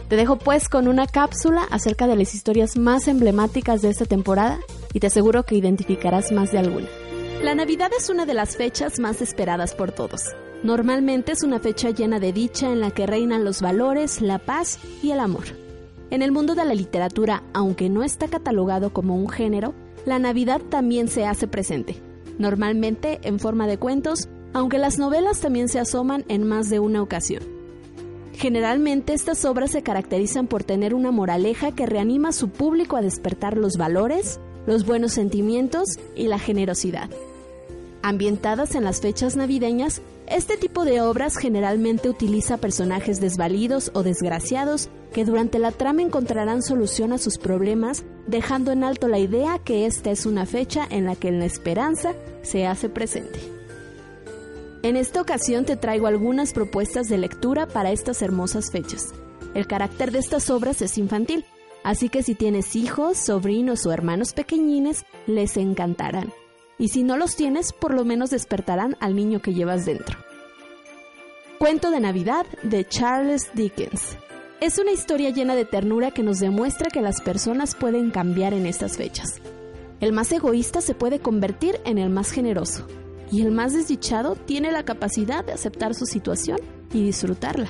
Te 0.08 0.16
dejo 0.16 0.38
pues 0.38 0.70
con 0.70 0.88
una 0.88 1.06
cápsula 1.08 1.64
acerca 1.70 2.06
de 2.06 2.16
las 2.16 2.34
historias 2.34 2.78
más 2.78 3.06
emblemáticas 3.06 3.82
de 3.82 3.90
esta 3.90 4.06
temporada 4.06 4.60
y 4.94 5.00
te 5.00 5.08
aseguro 5.08 5.44
que 5.44 5.56
identificarás 5.56 6.32
más 6.32 6.52
de 6.52 6.58
alguna. 6.58 6.88
La 7.42 7.54
Navidad 7.54 7.90
es 7.96 8.10
una 8.10 8.26
de 8.26 8.34
las 8.34 8.58
fechas 8.58 8.98
más 8.98 9.22
esperadas 9.22 9.74
por 9.74 9.92
todos. 9.92 10.20
Normalmente 10.62 11.32
es 11.32 11.42
una 11.42 11.58
fecha 11.58 11.88
llena 11.88 12.20
de 12.20 12.34
dicha 12.34 12.70
en 12.70 12.80
la 12.80 12.90
que 12.90 13.06
reinan 13.06 13.44
los 13.44 13.62
valores, 13.62 14.20
la 14.20 14.38
paz 14.38 14.78
y 15.02 15.10
el 15.12 15.20
amor. 15.20 15.44
En 16.10 16.20
el 16.20 16.32
mundo 16.32 16.54
de 16.54 16.66
la 16.66 16.74
literatura, 16.74 17.42
aunque 17.54 17.88
no 17.88 18.02
está 18.02 18.28
catalogado 18.28 18.92
como 18.92 19.16
un 19.16 19.30
género, 19.30 19.72
la 20.04 20.18
Navidad 20.18 20.60
también 20.60 21.08
se 21.08 21.24
hace 21.24 21.48
presente, 21.48 21.96
normalmente 22.38 23.20
en 23.22 23.38
forma 23.38 23.66
de 23.66 23.78
cuentos, 23.78 24.28
aunque 24.52 24.76
las 24.76 24.98
novelas 24.98 25.40
también 25.40 25.70
se 25.70 25.80
asoman 25.80 26.26
en 26.28 26.46
más 26.46 26.68
de 26.68 26.78
una 26.78 27.00
ocasión. 27.00 27.42
Generalmente 28.34 29.14
estas 29.14 29.46
obras 29.46 29.70
se 29.70 29.82
caracterizan 29.82 30.46
por 30.46 30.62
tener 30.62 30.92
una 30.92 31.10
moraleja 31.10 31.72
que 31.72 31.86
reanima 31.86 32.28
a 32.28 32.32
su 32.32 32.50
público 32.50 32.98
a 32.98 33.02
despertar 33.02 33.56
los 33.56 33.78
valores, 33.78 34.40
los 34.66 34.84
buenos 34.84 35.12
sentimientos 35.12 35.88
y 36.14 36.28
la 36.28 36.38
generosidad. 36.38 37.08
Ambientadas 38.02 38.74
en 38.74 38.84
las 38.84 39.00
fechas 39.02 39.36
navideñas, 39.36 40.00
este 40.26 40.56
tipo 40.56 40.84
de 40.84 41.02
obras 41.02 41.36
generalmente 41.36 42.08
utiliza 42.08 42.56
personajes 42.56 43.20
desvalidos 43.20 43.90
o 43.94 44.02
desgraciados 44.02 44.88
que 45.12 45.24
durante 45.24 45.58
la 45.58 45.70
trama 45.70 46.02
encontrarán 46.02 46.62
solución 46.62 47.12
a 47.12 47.18
sus 47.18 47.36
problemas, 47.36 48.04
dejando 48.26 48.72
en 48.72 48.84
alto 48.84 49.06
la 49.06 49.18
idea 49.18 49.58
que 49.58 49.84
esta 49.84 50.10
es 50.10 50.24
una 50.24 50.46
fecha 50.46 50.86
en 50.88 51.04
la 51.04 51.14
que 51.14 51.30
la 51.30 51.44
esperanza 51.44 52.14
se 52.42 52.66
hace 52.66 52.88
presente. 52.88 53.38
En 54.82 54.96
esta 54.96 55.20
ocasión 55.20 55.66
te 55.66 55.76
traigo 55.76 56.06
algunas 56.06 56.54
propuestas 56.54 57.08
de 57.08 57.18
lectura 57.18 57.66
para 57.66 57.92
estas 57.92 58.22
hermosas 58.22 58.70
fechas. 58.70 59.12
El 59.54 59.66
carácter 59.66 60.10
de 60.10 60.20
estas 60.20 60.48
obras 60.48 60.80
es 60.80 60.96
infantil, 60.96 61.44
así 61.84 62.08
que 62.08 62.22
si 62.22 62.34
tienes 62.34 62.76
hijos, 62.76 63.18
sobrinos 63.18 63.84
o 63.84 63.92
hermanos 63.92 64.32
pequeñines, 64.32 65.04
les 65.26 65.58
encantarán. 65.58 66.32
Y 66.80 66.88
si 66.88 67.04
no 67.04 67.18
los 67.18 67.36
tienes, 67.36 67.74
por 67.74 67.92
lo 67.92 68.06
menos 68.06 68.30
despertarán 68.30 68.96
al 69.00 69.14
niño 69.14 69.40
que 69.40 69.52
llevas 69.52 69.84
dentro. 69.84 70.18
Cuento 71.58 71.90
de 71.90 72.00
Navidad 72.00 72.46
de 72.62 72.86
Charles 72.86 73.50
Dickens. 73.52 74.16
Es 74.62 74.78
una 74.78 74.90
historia 74.90 75.28
llena 75.28 75.54
de 75.54 75.66
ternura 75.66 76.10
que 76.10 76.22
nos 76.22 76.40
demuestra 76.40 76.88
que 76.88 77.02
las 77.02 77.20
personas 77.20 77.74
pueden 77.74 78.10
cambiar 78.10 78.54
en 78.54 78.64
estas 78.64 78.96
fechas. 78.96 79.42
El 80.00 80.14
más 80.14 80.32
egoísta 80.32 80.80
se 80.80 80.94
puede 80.94 81.18
convertir 81.18 81.78
en 81.84 81.98
el 81.98 82.08
más 82.08 82.30
generoso, 82.30 82.86
y 83.30 83.42
el 83.42 83.50
más 83.50 83.74
desdichado 83.74 84.34
tiene 84.34 84.72
la 84.72 84.82
capacidad 84.82 85.44
de 85.44 85.52
aceptar 85.52 85.94
su 85.94 86.06
situación 86.06 86.60
y 86.94 87.04
disfrutarla. 87.04 87.68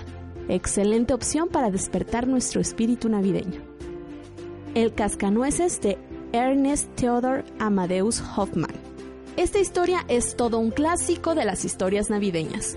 Excelente 0.48 1.14
opción 1.14 1.48
para 1.48 1.72
despertar 1.72 2.28
nuestro 2.28 2.60
espíritu 2.60 3.08
navideño. 3.08 3.60
El 4.76 4.94
cascanueces 4.94 5.80
de 5.80 5.98
Ernest 6.32 6.94
Theodor 6.94 7.44
Amadeus 7.58 8.22
Hoffman. 8.36 8.89
Esta 9.36 9.60
historia 9.60 10.04
es 10.08 10.36
todo 10.36 10.58
un 10.58 10.70
clásico 10.70 11.34
de 11.34 11.44
las 11.44 11.64
historias 11.64 12.10
navideñas. 12.10 12.76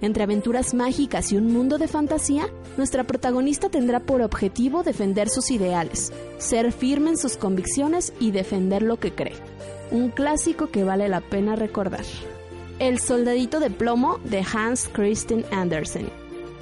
Entre 0.00 0.22
aventuras 0.22 0.74
mágicas 0.74 1.32
y 1.32 1.36
un 1.36 1.46
mundo 1.46 1.78
de 1.78 1.88
fantasía, 1.88 2.46
nuestra 2.76 3.04
protagonista 3.04 3.70
tendrá 3.70 4.00
por 4.00 4.20
objetivo 4.20 4.82
defender 4.82 5.30
sus 5.30 5.50
ideales, 5.50 6.12
ser 6.36 6.72
firme 6.72 7.10
en 7.10 7.16
sus 7.16 7.38
convicciones 7.38 8.12
y 8.20 8.32
defender 8.32 8.82
lo 8.82 8.98
que 8.98 9.14
cree. 9.14 9.34
Un 9.90 10.10
clásico 10.10 10.66
que 10.66 10.84
vale 10.84 11.08
la 11.08 11.22
pena 11.22 11.56
recordar. 11.56 12.04
El 12.78 12.98
soldadito 12.98 13.58
de 13.58 13.70
plomo 13.70 14.18
de 14.24 14.44
Hans 14.52 14.90
Christian 14.92 15.44
Andersen. 15.52 16.10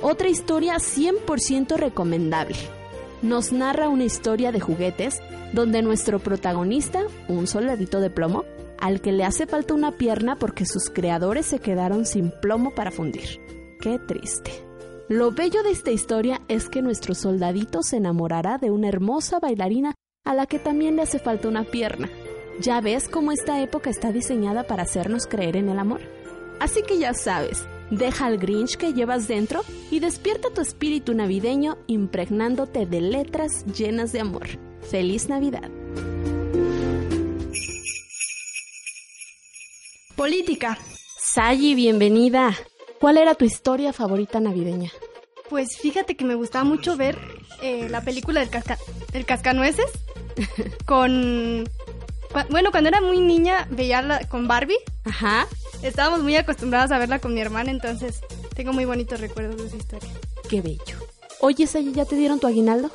Otra 0.03 0.29
historia 0.29 0.77
100% 0.77 1.77
recomendable. 1.77 2.57
Nos 3.23 3.53
narra 3.53 3.89
una 3.89 4.05
historia 4.05 4.53
de 4.53 4.61
juguetes 4.61 5.21
donde 5.53 5.83
nuestro 5.83 6.21
protagonista, 6.21 7.03
un 7.29 7.47
soldadito 7.47 8.01
de 8.01 8.11
plomo, 8.11 8.45
al 8.83 9.01
que 9.01 9.13
le 9.13 9.23
hace 9.23 9.47
falta 9.47 9.75
una 9.75 9.93
pierna 9.93 10.37
porque 10.37 10.67
sus 10.67 10.91
creadores 10.91 11.47
se 11.47 11.61
quedaron 11.61 12.05
sin 12.05 12.33
plomo 12.43 12.75
para 12.75 12.91
fundir. 12.91 13.41
Qué 13.81 14.01
triste. 14.01 14.51
Lo 15.09 15.31
bello 15.31 15.63
de 15.63 15.71
esta 15.71 15.93
historia 15.93 16.41
es 16.49 16.69
que 16.69 16.83
nuestro 16.83 17.15
soldadito 17.15 17.85
se 17.85 17.99
enamorará 17.99 18.59
de 18.59 18.73
una 18.73 18.89
hermosa 18.89 19.39
bailarina 19.39 19.95
a 20.25 20.35
la 20.35 20.47
que 20.47 20.59
también 20.59 20.97
le 20.97 21.03
hace 21.03 21.21
falta 21.21 21.47
una 21.47 21.63
pierna. 21.63 22.11
Ya 22.61 22.81
ves 22.81 23.09
cómo 23.09 23.31
esta 23.31 23.63
época 23.63 23.89
está 23.89 24.11
diseñada 24.11 24.65
para 24.65 24.83
hacernos 24.83 25.29
creer 25.29 25.57
en 25.57 25.69
el 25.69 25.79
amor. 25.79 26.01
Así 26.59 26.83
que 26.83 26.99
ya 26.99 27.15
sabes, 27.15 27.65
deja 27.93 28.27
el 28.27 28.39
Grinch 28.39 28.77
que 28.77 28.95
llevas 28.95 29.29
dentro 29.29 29.61
y 29.93 30.01
despierta 30.01 30.49
tu 30.53 30.61
espíritu 30.61 31.15
navideño 31.15 31.77
impregnándote 31.87 32.85
de 32.87 33.01
letras 33.01 33.65
llenas 33.67 34.11
de 34.11 34.21
amor. 34.21 34.49
¡Feliz 34.81 35.29
Navidad! 35.29 35.71
Política. 40.23 40.79
Sayi, 41.19 41.75
bienvenida. 41.75 42.57
¿Cuál 43.01 43.19
era 43.19 43.35
tu 43.35 43.45
historia 43.45 43.93
favorita 43.93 44.39
navideña? 44.39 44.89
Pues 45.51 45.77
fíjate 45.77 46.15
que 46.15 46.25
me 46.25 46.37
gustaba 46.37 46.63
mucho 46.63 46.97
ver 46.97 47.19
eh, 47.61 47.89
la 47.89 48.03
película 48.03 48.39
del 48.39 48.49
casca 48.49 48.79
el 49.15 49.25
Cascanueces 49.27 49.91
con... 50.87 51.69
Bueno, 52.51 52.71
cuando 52.71 52.89
era 52.89 53.01
muy 53.01 53.19
niña 53.19 53.67
veía 53.73 54.21
con 54.29 54.47
Barbie. 54.47 54.79
Ajá. 55.03 55.49
Estábamos 55.83 56.23
muy 56.23 56.37
acostumbrados 56.37 56.93
a 56.93 56.99
verla 56.99 57.19
con 57.19 57.35
mi 57.35 57.41
hermana, 57.41 57.73
entonces 57.73 58.21
tengo 58.55 58.73
muy 58.73 58.85
bonitos 58.85 59.19
recuerdos 59.19 59.61
de 59.61 59.67
esa 59.67 59.77
historia. 59.77 60.11
Qué 60.49 60.61
bello. 60.61 60.99
Oye, 61.41 61.67
Sayi, 61.67 61.91
¿ya 61.95 62.05
te 62.05 62.15
dieron 62.15 62.39
tu 62.39 62.47
aguinaldo? 62.47 62.93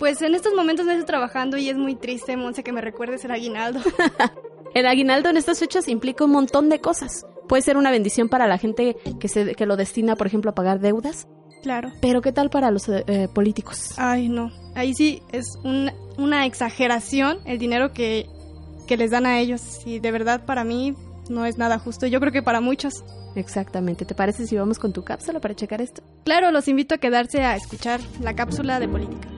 Pues 0.00 0.20
en 0.20 0.34
estos 0.34 0.54
momentos 0.54 0.84
me 0.84 0.94
estoy 0.94 1.06
trabajando 1.06 1.58
y 1.58 1.68
es 1.68 1.76
muy 1.76 1.94
triste, 1.94 2.36
Monse, 2.36 2.64
que 2.64 2.72
me 2.72 2.80
recuerdes 2.80 3.24
el 3.24 3.30
aguinaldo. 3.30 3.80
El 4.74 4.86
aguinaldo 4.86 5.28
en 5.28 5.36
estas 5.36 5.58
fechas 5.58 5.88
implica 5.88 6.24
un 6.24 6.30
montón 6.30 6.68
de 6.68 6.80
cosas. 6.80 7.26
Puede 7.48 7.62
ser 7.62 7.76
una 7.76 7.90
bendición 7.90 8.28
para 8.28 8.46
la 8.46 8.58
gente 8.58 8.96
que, 9.18 9.28
se, 9.28 9.54
que 9.54 9.66
lo 9.66 9.76
destina, 9.76 10.16
por 10.16 10.26
ejemplo, 10.26 10.50
a 10.50 10.54
pagar 10.54 10.80
deudas. 10.80 11.26
Claro. 11.62 11.90
Pero 12.00 12.22
¿qué 12.22 12.32
tal 12.32 12.48
para 12.48 12.70
los 12.70 12.88
eh, 12.88 13.28
políticos? 13.34 13.92
Ay, 13.96 14.28
no. 14.28 14.50
Ahí 14.74 14.94
sí 14.94 15.22
es 15.32 15.58
una 15.64 16.46
exageración 16.46 17.38
el 17.44 17.58
dinero 17.58 17.92
que, 17.92 18.26
que 18.86 18.96
les 18.96 19.10
dan 19.10 19.26
a 19.26 19.40
ellos. 19.40 19.80
Y 19.84 19.98
de 19.98 20.10
verdad 20.12 20.44
para 20.46 20.64
mí 20.64 20.94
no 21.28 21.44
es 21.44 21.58
nada 21.58 21.78
justo. 21.78 22.06
Yo 22.06 22.20
creo 22.20 22.32
que 22.32 22.42
para 22.42 22.60
muchos. 22.60 23.04
Exactamente. 23.34 24.04
¿Te 24.04 24.14
parece 24.14 24.46
si 24.46 24.56
vamos 24.56 24.78
con 24.78 24.92
tu 24.92 25.02
cápsula 25.02 25.40
para 25.40 25.54
checar 25.54 25.80
esto? 25.80 26.02
Claro, 26.24 26.50
los 26.50 26.68
invito 26.68 26.94
a 26.94 26.98
quedarse 26.98 27.42
a 27.42 27.56
escuchar 27.56 28.00
la 28.20 28.34
cápsula 28.34 28.80
de 28.80 28.88
política. 28.88 29.28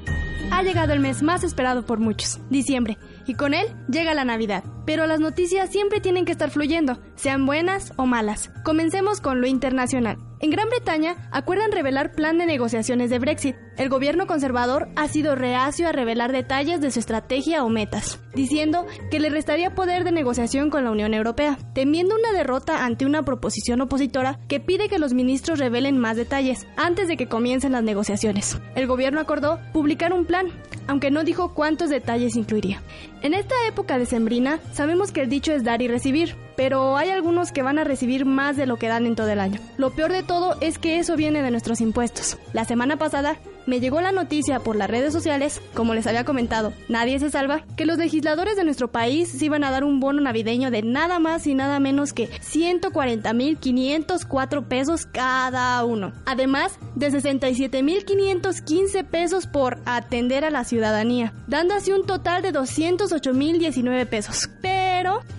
Ha 0.52 0.62
llegado 0.62 0.92
el 0.92 1.00
mes 1.00 1.22
más 1.22 1.44
esperado 1.44 1.86
por 1.86 1.98
muchos, 1.98 2.38
diciembre, 2.50 2.98
y 3.26 3.36
con 3.36 3.54
él 3.54 3.66
llega 3.88 4.12
la 4.12 4.26
Navidad. 4.26 4.62
Pero 4.84 5.06
las 5.06 5.18
noticias 5.18 5.70
siempre 5.70 5.98
tienen 5.98 6.26
que 6.26 6.32
estar 6.32 6.50
fluyendo, 6.50 7.00
sean 7.14 7.46
buenas 7.46 7.94
o 7.96 8.04
malas. 8.04 8.50
Comencemos 8.62 9.22
con 9.22 9.40
lo 9.40 9.46
internacional. 9.46 10.18
En 10.42 10.50
Gran 10.50 10.68
Bretaña 10.70 11.14
acuerdan 11.30 11.70
revelar 11.70 12.16
plan 12.16 12.36
de 12.36 12.46
negociaciones 12.46 13.10
de 13.10 13.20
Brexit. 13.20 13.54
El 13.76 13.88
gobierno 13.88 14.26
conservador 14.26 14.88
ha 14.96 15.06
sido 15.06 15.36
reacio 15.36 15.88
a 15.88 15.92
revelar 15.92 16.32
detalles 16.32 16.80
de 16.80 16.90
su 16.90 16.98
estrategia 16.98 17.62
o 17.62 17.68
metas, 17.68 18.18
diciendo 18.34 18.84
que 19.08 19.20
le 19.20 19.30
restaría 19.30 19.76
poder 19.76 20.02
de 20.02 20.10
negociación 20.10 20.68
con 20.68 20.82
la 20.82 20.90
Unión 20.90 21.14
Europea, 21.14 21.56
temiendo 21.74 22.16
una 22.16 22.36
derrota 22.36 22.84
ante 22.84 23.06
una 23.06 23.22
proposición 23.22 23.82
opositora 23.82 24.40
que 24.48 24.58
pide 24.58 24.88
que 24.88 24.98
los 24.98 25.14
ministros 25.14 25.60
revelen 25.60 25.96
más 25.96 26.16
detalles 26.16 26.66
antes 26.76 27.06
de 27.06 27.16
que 27.16 27.28
comiencen 27.28 27.70
las 27.70 27.84
negociaciones. 27.84 28.58
El 28.74 28.88
gobierno 28.88 29.20
acordó 29.20 29.60
publicar 29.72 30.12
un 30.12 30.26
plan, 30.26 30.48
aunque 30.86 31.10
no 31.10 31.24
dijo 31.24 31.54
cuántos 31.54 31.90
detalles 31.90 32.36
incluiría. 32.36 32.82
En 33.22 33.34
esta 33.34 33.54
época 33.68 33.98
decembrina, 33.98 34.58
sabemos 34.72 35.12
que 35.12 35.22
el 35.22 35.28
dicho 35.28 35.52
es 35.52 35.64
dar 35.64 35.82
y 35.82 35.88
recibir, 35.88 36.34
pero 36.56 36.96
hay 36.96 37.10
algunos 37.10 37.52
que 37.52 37.62
van 37.62 37.78
a 37.78 37.84
recibir 37.84 38.24
más 38.24 38.56
de 38.56 38.66
lo 38.66 38.76
que 38.76 38.88
dan 38.88 39.06
en 39.06 39.16
todo 39.16 39.30
el 39.30 39.40
año. 39.40 39.60
Lo 39.76 39.90
peor 39.90 40.12
de 40.12 40.22
todo 40.22 40.56
es 40.60 40.78
que 40.78 40.98
eso 40.98 41.16
viene 41.16 41.42
de 41.42 41.50
nuestros 41.50 41.80
impuestos. 41.80 42.38
La 42.52 42.64
semana 42.64 42.96
pasada 42.96 43.36
me 43.66 43.80
llegó 43.80 44.00
la 44.00 44.12
noticia 44.12 44.60
por 44.60 44.76
las 44.76 44.88
redes 44.90 45.12
sociales, 45.12 45.60
como 45.74 45.94
les 45.94 46.06
había 46.06 46.24
comentado, 46.24 46.72
nadie 46.88 47.18
se 47.18 47.30
salva, 47.30 47.64
que 47.76 47.86
los 47.86 47.98
legisladores 47.98 48.54
de 48.56 48.64
nuestro 48.64 48.90
país 48.90 49.28
se 49.28 49.44
iban 49.44 49.64
a 49.64 49.70
dar 49.70 49.84
un 49.84 50.00
bono 50.00 50.20
navideño 50.20 50.70
de 50.70 50.82
nada 50.82 51.18
más 51.18 51.46
y 51.46 51.54
nada 51.54 51.80
menos 51.80 52.12
que 52.12 52.28
140.504 52.30 54.64
pesos 54.64 55.06
cada 55.06 55.82
uno. 55.84 56.12
Además 56.26 56.78
de 56.94 57.10
67.515 57.10 59.04
pesos 59.04 59.46
por 59.46 59.78
atender 59.84 60.44
a 60.44 60.50
la 60.50 60.64
ciudadanía, 60.64 61.32
dando 61.46 61.74
así 61.74 61.92
un 61.92 62.04
total 62.06 62.42
de 62.42 62.52
208.019 62.52 64.06
pesos. 64.06 64.48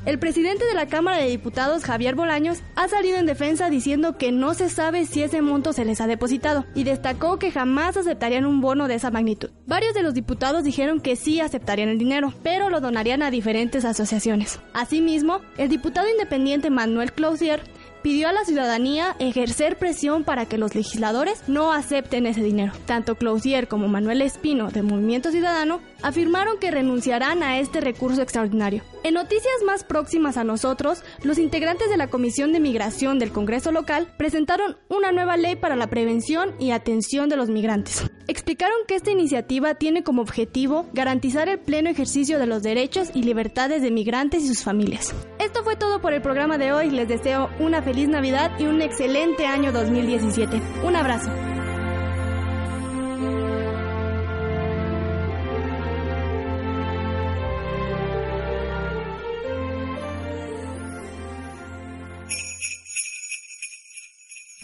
El 0.06 0.20
presidente 0.20 0.66
de 0.66 0.74
la 0.74 0.88
Cámara 0.88 1.18
de 1.18 1.30
Diputados, 1.30 1.86
Javier 1.86 2.16
Bolaños, 2.16 2.62
ha 2.76 2.90
salido 2.90 3.18
en 3.18 3.26
defensa 3.26 3.70
diciendo 3.70 4.18
que 4.18 4.34
no 4.34 4.54
se 4.54 4.70
sabe 4.70 5.06
si 5.06 5.24
ese 5.24 5.42
monto 5.42 5.72
se 5.72 5.86
les 5.86 6.02
ha 6.02 6.08
depositado 6.08 6.66
y 6.76 6.84
destacó 6.84 7.40
que 7.40 7.52
jamás 7.52 7.96
aceptarían 7.96 8.46
un 8.46 8.60
bono 8.60 8.90
de 8.90 8.96
esa 8.96 9.12
magnitud. 9.12 9.52
Varios 9.66 9.94
de 9.94 10.04
los 10.04 10.14
diputados 10.14 10.66
dijeron 10.66 11.00
que 11.00 11.16
sí 11.16 11.40
aceptarían 11.40 11.88
el 11.88 11.98
dinero, 11.98 12.34
pero 12.44 12.70
lo 12.70 12.82
donarían 12.82 13.24
a 13.24 13.32
diferentes 13.32 13.86
asociaciones. 13.86 14.60
Asimismo, 14.74 15.40
el 15.58 15.70
diputado 15.70 16.10
independiente 16.10 16.70
Manuel 16.70 17.14
Clausier 17.14 17.62
pidió 18.02 18.28
a 18.28 18.34
la 18.34 18.44
ciudadanía 18.44 19.16
ejercer 19.20 19.78
presión 19.78 20.26
para 20.26 20.46
que 20.46 20.58
los 20.58 20.76
legisladores 20.76 21.42
no 21.48 21.72
acepten 21.72 22.26
ese 22.26 22.44
dinero. 22.44 22.74
Tanto 22.86 23.16
Clausier 23.16 23.70
como 23.70 23.88
Manuel 23.88 24.22
Espino 24.22 24.70
de 24.72 24.82
Movimiento 24.82 25.32
Ciudadano 25.32 25.80
afirmaron 26.02 26.60
que 26.60 26.72
renunciarán 26.72 27.44
a 27.44 27.60
este 27.60 27.80
recurso 27.80 28.22
extraordinario. 28.22 28.84
En 29.04 29.16
noticias 29.16 29.62
más 29.66 29.84
próximas 29.84 30.38
a 30.38 30.46
nosotros, 30.46 31.04
los 31.24 31.38
integrantes 31.38 31.90
de 31.90 31.98
la 31.98 32.08
Comisión 32.08 32.54
de 32.54 32.62
Migración 32.62 33.20
del 33.20 33.34
Congreso 33.34 33.74
local 33.74 34.08
presentaron 34.18 34.78
una 34.88 35.12
nueva 35.12 35.36
ley 35.36 35.58
para 35.58 35.76
la 35.76 35.88
prevención 35.88 36.56
y 36.58 36.72
atención 36.72 37.28
de 37.28 37.36
los 37.36 37.50
migrantes. 37.50 38.10
Explicaron 38.28 38.78
que 38.88 38.96
esta 38.96 39.12
iniciativa 39.12 39.76
tiene 39.76 40.04
como 40.04 40.22
objetivo 40.22 40.88
garantizar 40.94 41.50
el 41.50 41.60
pleno 41.60 41.90
ejercicio 41.90 42.40
de 42.40 42.48
los 42.48 42.64
derechos 42.64 43.10
y 43.14 43.24
libertades 43.24 43.82
de 43.82 43.92
migrantes 43.92 44.44
y 44.44 44.48
sus 44.48 44.64
familias. 44.64 45.14
Esto 45.38 45.66
fue 45.66 45.76
todo 45.76 46.00
por 46.00 46.14
el 46.14 46.22
programa 46.22 46.58
de 46.58 46.72
hoy. 46.72 46.90
Les 46.90 47.10
deseo 47.10 47.50
una 47.60 47.82
feliz 47.82 48.08
Navidad 48.08 48.58
y 48.58 48.68
un 48.68 48.82
excelente 48.82 49.46
año 49.46 49.74
2017. 49.74 50.62
Un 50.86 50.96
abrazo. 50.96 51.30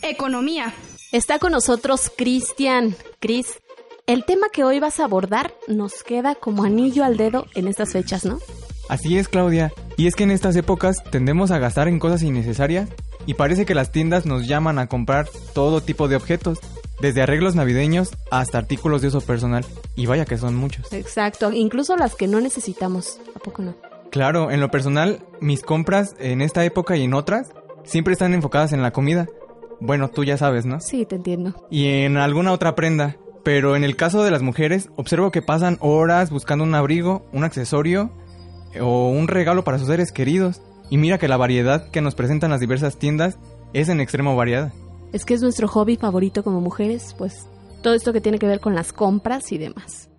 Economía. 0.09 0.73
Está 1.11 1.37
con 1.37 1.51
nosotros 1.51 2.11
Cristian. 2.15 2.95
Cris, 3.19 3.59
el 4.07 4.25
tema 4.25 4.47
que 4.51 4.63
hoy 4.63 4.79
vas 4.79 4.99
a 4.99 5.05
abordar 5.05 5.53
nos 5.67 6.03
queda 6.03 6.33
como 6.35 6.63
anillo 6.63 7.03
al 7.03 7.15
dedo 7.15 7.45
en 7.53 7.67
estas 7.67 7.93
fechas, 7.93 8.25
¿no? 8.25 8.39
Así 8.89 9.19
es, 9.19 9.27
Claudia. 9.27 9.71
Y 9.97 10.07
es 10.07 10.15
que 10.15 10.23
en 10.23 10.31
estas 10.31 10.55
épocas 10.55 11.03
tendemos 11.11 11.51
a 11.51 11.59
gastar 11.59 11.87
en 11.87 11.99
cosas 11.99 12.23
innecesarias 12.23 12.89
y 13.27 13.35
parece 13.35 13.67
que 13.67 13.75
las 13.75 13.91
tiendas 13.91 14.25
nos 14.25 14.47
llaman 14.47 14.79
a 14.79 14.87
comprar 14.87 15.29
todo 15.53 15.81
tipo 15.81 16.07
de 16.07 16.15
objetos, 16.15 16.57
desde 16.99 17.21
arreglos 17.21 17.53
navideños 17.53 18.09
hasta 18.31 18.57
artículos 18.57 19.03
de 19.03 19.09
uso 19.09 19.21
personal. 19.21 19.63
Y 19.95 20.07
vaya 20.07 20.25
que 20.25 20.39
son 20.39 20.55
muchos. 20.55 20.91
Exacto, 20.91 21.51
incluso 21.51 21.95
las 21.95 22.15
que 22.15 22.27
no 22.27 22.41
necesitamos, 22.41 23.19
¿a 23.35 23.39
poco 23.39 23.61
no? 23.61 23.75
Claro, 24.09 24.49
en 24.49 24.59
lo 24.59 24.71
personal, 24.71 25.21
mis 25.39 25.61
compras 25.61 26.15
en 26.17 26.41
esta 26.41 26.65
época 26.65 26.97
y 26.97 27.03
en 27.03 27.13
otras 27.13 27.49
siempre 27.83 28.13
están 28.13 28.33
enfocadas 28.33 28.73
en 28.73 28.81
la 28.81 28.91
comida. 28.91 29.27
Bueno, 29.79 30.09
tú 30.09 30.23
ya 30.23 30.37
sabes, 30.37 30.65
¿no? 30.65 30.79
Sí, 30.79 31.05
te 31.05 31.15
entiendo. 31.15 31.53
Y 31.69 31.87
en 31.87 32.17
alguna 32.17 32.51
otra 32.51 32.75
prenda. 32.75 33.17
Pero 33.43 33.75
en 33.75 33.83
el 33.83 33.95
caso 33.95 34.23
de 34.23 34.31
las 34.31 34.41
mujeres, 34.41 34.89
observo 34.95 35.31
que 35.31 35.41
pasan 35.41 35.77
horas 35.79 36.29
buscando 36.29 36.65
un 36.65 36.75
abrigo, 36.75 37.25
un 37.31 37.43
accesorio 37.43 38.11
o 38.79 39.09
un 39.09 39.27
regalo 39.27 39.63
para 39.63 39.79
sus 39.79 39.87
seres 39.87 40.11
queridos. 40.11 40.61
Y 40.89 40.97
mira 40.97 41.17
que 41.17 41.27
la 41.27 41.37
variedad 41.37 41.89
que 41.89 42.01
nos 42.01 42.15
presentan 42.15 42.51
las 42.51 42.59
diversas 42.59 42.97
tiendas 42.97 43.37
es 43.73 43.89
en 43.89 44.01
extremo 44.01 44.35
variada. 44.35 44.73
Es 45.13 45.25
que 45.25 45.33
es 45.33 45.41
nuestro 45.41 45.67
hobby 45.67 45.95
favorito 45.95 46.43
como 46.43 46.61
mujeres, 46.61 47.15
pues 47.17 47.47
todo 47.81 47.93
esto 47.93 48.13
que 48.13 48.21
tiene 48.21 48.39
que 48.39 48.47
ver 48.47 48.59
con 48.59 48.75
las 48.75 48.93
compras 48.93 49.51
y 49.51 49.57
demás. 49.57 50.09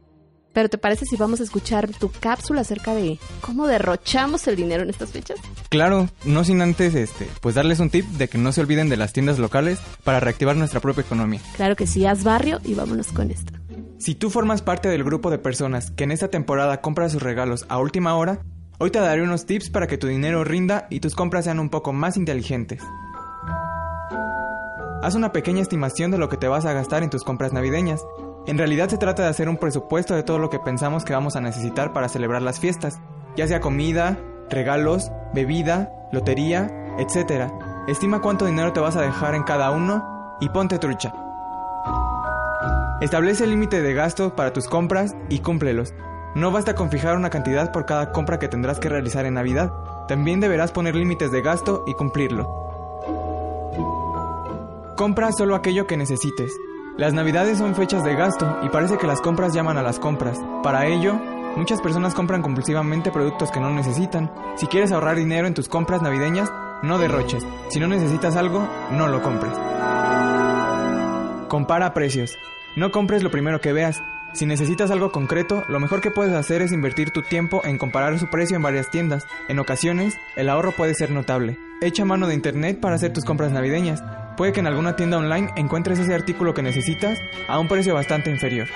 Pero 0.52 0.68
¿te 0.68 0.78
parece 0.78 1.06
si 1.06 1.16
vamos 1.16 1.40
a 1.40 1.44
escuchar 1.44 1.88
tu 1.90 2.10
cápsula 2.10 2.62
acerca 2.62 2.94
de 2.94 3.18
cómo 3.40 3.66
derrochamos 3.66 4.46
el 4.48 4.56
dinero 4.56 4.82
en 4.82 4.90
estas 4.90 5.10
fechas? 5.10 5.38
Claro, 5.68 6.08
no 6.24 6.44
sin 6.44 6.60
antes 6.60 6.94
este, 6.94 7.28
pues 7.40 7.54
darles 7.54 7.78
un 7.78 7.90
tip 7.90 8.04
de 8.06 8.28
que 8.28 8.38
no 8.38 8.52
se 8.52 8.60
olviden 8.60 8.88
de 8.88 8.96
las 8.96 9.12
tiendas 9.12 9.38
locales 9.38 9.78
para 10.02 10.18
reactivar 10.18 10.56
nuestra 10.56 10.80
propia 10.80 11.02
economía. 11.02 11.40
Claro 11.56 11.76
que 11.76 11.86
sí, 11.86 12.04
haz 12.04 12.24
barrio 12.24 12.60
y 12.64 12.74
vámonos 12.74 13.08
con 13.12 13.30
esto. 13.30 13.52
Si 13.98 14.14
tú 14.14 14.30
formas 14.30 14.62
parte 14.62 14.88
del 14.88 15.04
grupo 15.04 15.30
de 15.30 15.38
personas 15.38 15.90
que 15.90 16.04
en 16.04 16.10
esta 16.10 16.28
temporada 16.28 16.80
compra 16.80 17.08
sus 17.10 17.22
regalos 17.22 17.66
a 17.68 17.78
última 17.78 18.14
hora, 18.16 18.40
hoy 18.78 18.90
te 18.90 18.98
daré 18.98 19.22
unos 19.22 19.46
tips 19.46 19.70
para 19.70 19.86
que 19.86 19.98
tu 19.98 20.06
dinero 20.06 20.42
rinda 20.42 20.86
y 20.90 21.00
tus 21.00 21.14
compras 21.14 21.44
sean 21.44 21.60
un 21.60 21.68
poco 21.68 21.92
más 21.92 22.16
inteligentes. 22.16 22.82
Haz 25.02 25.14
una 25.14 25.32
pequeña 25.32 25.62
estimación 25.62 26.10
de 26.10 26.18
lo 26.18 26.28
que 26.28 26.36
te 26.36 26.48
vas 26.48 26.64
a 26.66 26.72
gastar 26.72 27.02
en 27.02 27.10
tus 27.10 27.24
compras 27.24 27.52
navideñas. 27.52 28.02
En 28.46 28.58
realidad 28.58 28.88
se 28.88 28.98
trata 28.98 29.22
de 29.22 29.28
hacer 29.28 29.48
un 29.48 29.58
presupuesto 29.58 30.14
de 30.14 30.22
todo 30.22 30.38
lo 30.38 30.50
que 30.50 30.58
pensamos 30.58 31.04
que 31.04 31.12
vamos 31.12 31.36
a 31.36 31.40
necesitar 31.40 31.92
para 31.92 32.08
celebrar 32.08 32.42
las 32.42 32.58
fiestas, 32.58 33.00
ya 33.36 33.46
sea 33.46 33.60
comida, 33.60 34.18
regalos, 34.48 35.12
bebida, 35.34 35.92
lotería, 36.10 36.70
etc. 36.98 37.50
Estima 37.86 38.20
cuánto 38.20 38.46
dinero 38.46 38.72
te 38.72 38.80
vas 38.80 38.96
a 38.96 39.02
dejar 39.02 39.34
en 39.34 39.42
cada 39.42 39.70
uno 39.70 40.36
y 40.40 40.48
ponte 40.48 40.78
trucha. 40.78 41.12
Establece 43.00 43.44
el 43.44 43.50
límite 43.50 43.80
de 43.82 43.94
gasto 43.94 44.34
para 44.34 44.52
tus 44.52 44.66
compras 44.66 45.14
y 45.28 45.40
cúmplelos. 45.40 45.94
No 46.34 46.50
basta 46.50 46.74
con 46.74 46.90
fijar 46.90 47.16
una 47.16 47.30
cantidad 47.30 47.72
por 47.72 47.86
cada 47.86 48.12
compra 48.12 48.38
que 48.38 48.48
tendrás 48.48 48.78
que 48.78 48.88
realizar 48.88 49.26
en 49.26 49.34
Navidad. 49.34 49.72
También 50.08 50.40
deberás 50.40 50.72
poner 50.72 50.94
límites 50.94 51.30
de 51.30 51.42
gasto 51.42 51.84
y 51.86 51.94
cumplirlo. 51.94 52.48
Compra 54.96 55.32
solo 55.32 55.54
aquello 55.54 55.86
que 55.86 55.96
necesites. 55.96 56.52
Las 57.00 57.14
navidades 57.14 57.56
son 57.56 57.74
fechas 57.74 58.04
de 58.04 58.14
gasto 58.14 58.58
y 58.62 58.68
parece 58.68 58.98
que 58.98 59.06
las 59.06 59.22
compras 59.22 59.54
llaman 59.54 59.78
a 59.78 59.82
las 59.82 59.98
compras. 59.98 60.38
Para 60.62 60.86
ello, 60.86 61.14
muchas 61.56 61.80
personas 61.80 62.12
compran 62.12 62.42
compulsivamente 62.42 63.10
productos 63.10 63.50
que 63.50 63.58
no 63.58 63.70
necesitan. 63.70 64.30
Si 64.56 64.66
quieres 64.66 64.92
ahorrar 64.92 65.16
dinero 65.16 65.46
en 65.46 65.54
tus 65.54 65.66
compras 65.66 66.02
navideñas, 66.02 66.52
no 66.82 66.98
derroches. 66.98 67.42
Si 67.70 67.80
no 67.80 67.88
necesitas 67.88 68.36
algo, 68.36 68.68
no 68.90 69.08
lo 69.08 69.22
compres. 69.22 69.54
Compara 71.48 71.94
precios. 71.94 72.36
No 72.76 72.90
compres 72.90 73.22
lo 73.22 73.30
primero 73.30 73.62
que 73.62 73.72
veas. 73.72 74.02
Si 74.34 74.44
necesitas 74.44 74.90
algo 74.90 75.10
concreto, 75.10 75.64
lo 75.70 75.80
mejor 75.80 76.02
que 76.02 76.10
puedes 76.10 76.34
hacer 76.34 76.60
es 76.60 76.70
invertir 76.70 77.12
tu 77.12 77.22
tiempo 77.22 77.62
en 77.64 77.78
comparar 77.78 78.18
su 78.18 78.26
precio 78.26 78.56
en 78.56 78.62
varias 78.62 78.90
tiendas. 78.90 79.26
En 79.48 79.58
ocasiones, 79.58 80.18
el 80.36 80.50
ahorro 80.50 80.72
puede 80.72 80.92
ser 80.92 81.10
notable. 81.12 81.56
Echa 81.80 82.04
mano 82.04 82.26
de 82.26 82.34
internet 82.34 82.78
para 82.78 82.96
hacer 82.96 83.10
tus 83.10 83.24
compras 83.24 83.52
navideñas. 83.52 84.02
Puede 84.36 84.52
que 84.52 84.60
en 84.60 84.66
alguna 84.66 84.96
tienda 84.96 85.18
online 85.18 85.50
encuentres 85.56 85.98
ese 85.98 86.14
artículo 86.14 86.54
que 86.54 86.62
necesitas 86.62 87.18
a 87.48 87.58
un 87.58 87.68
precio 87.68 87.94
bastante 87.94 88.30
inferior. 88.30 88.68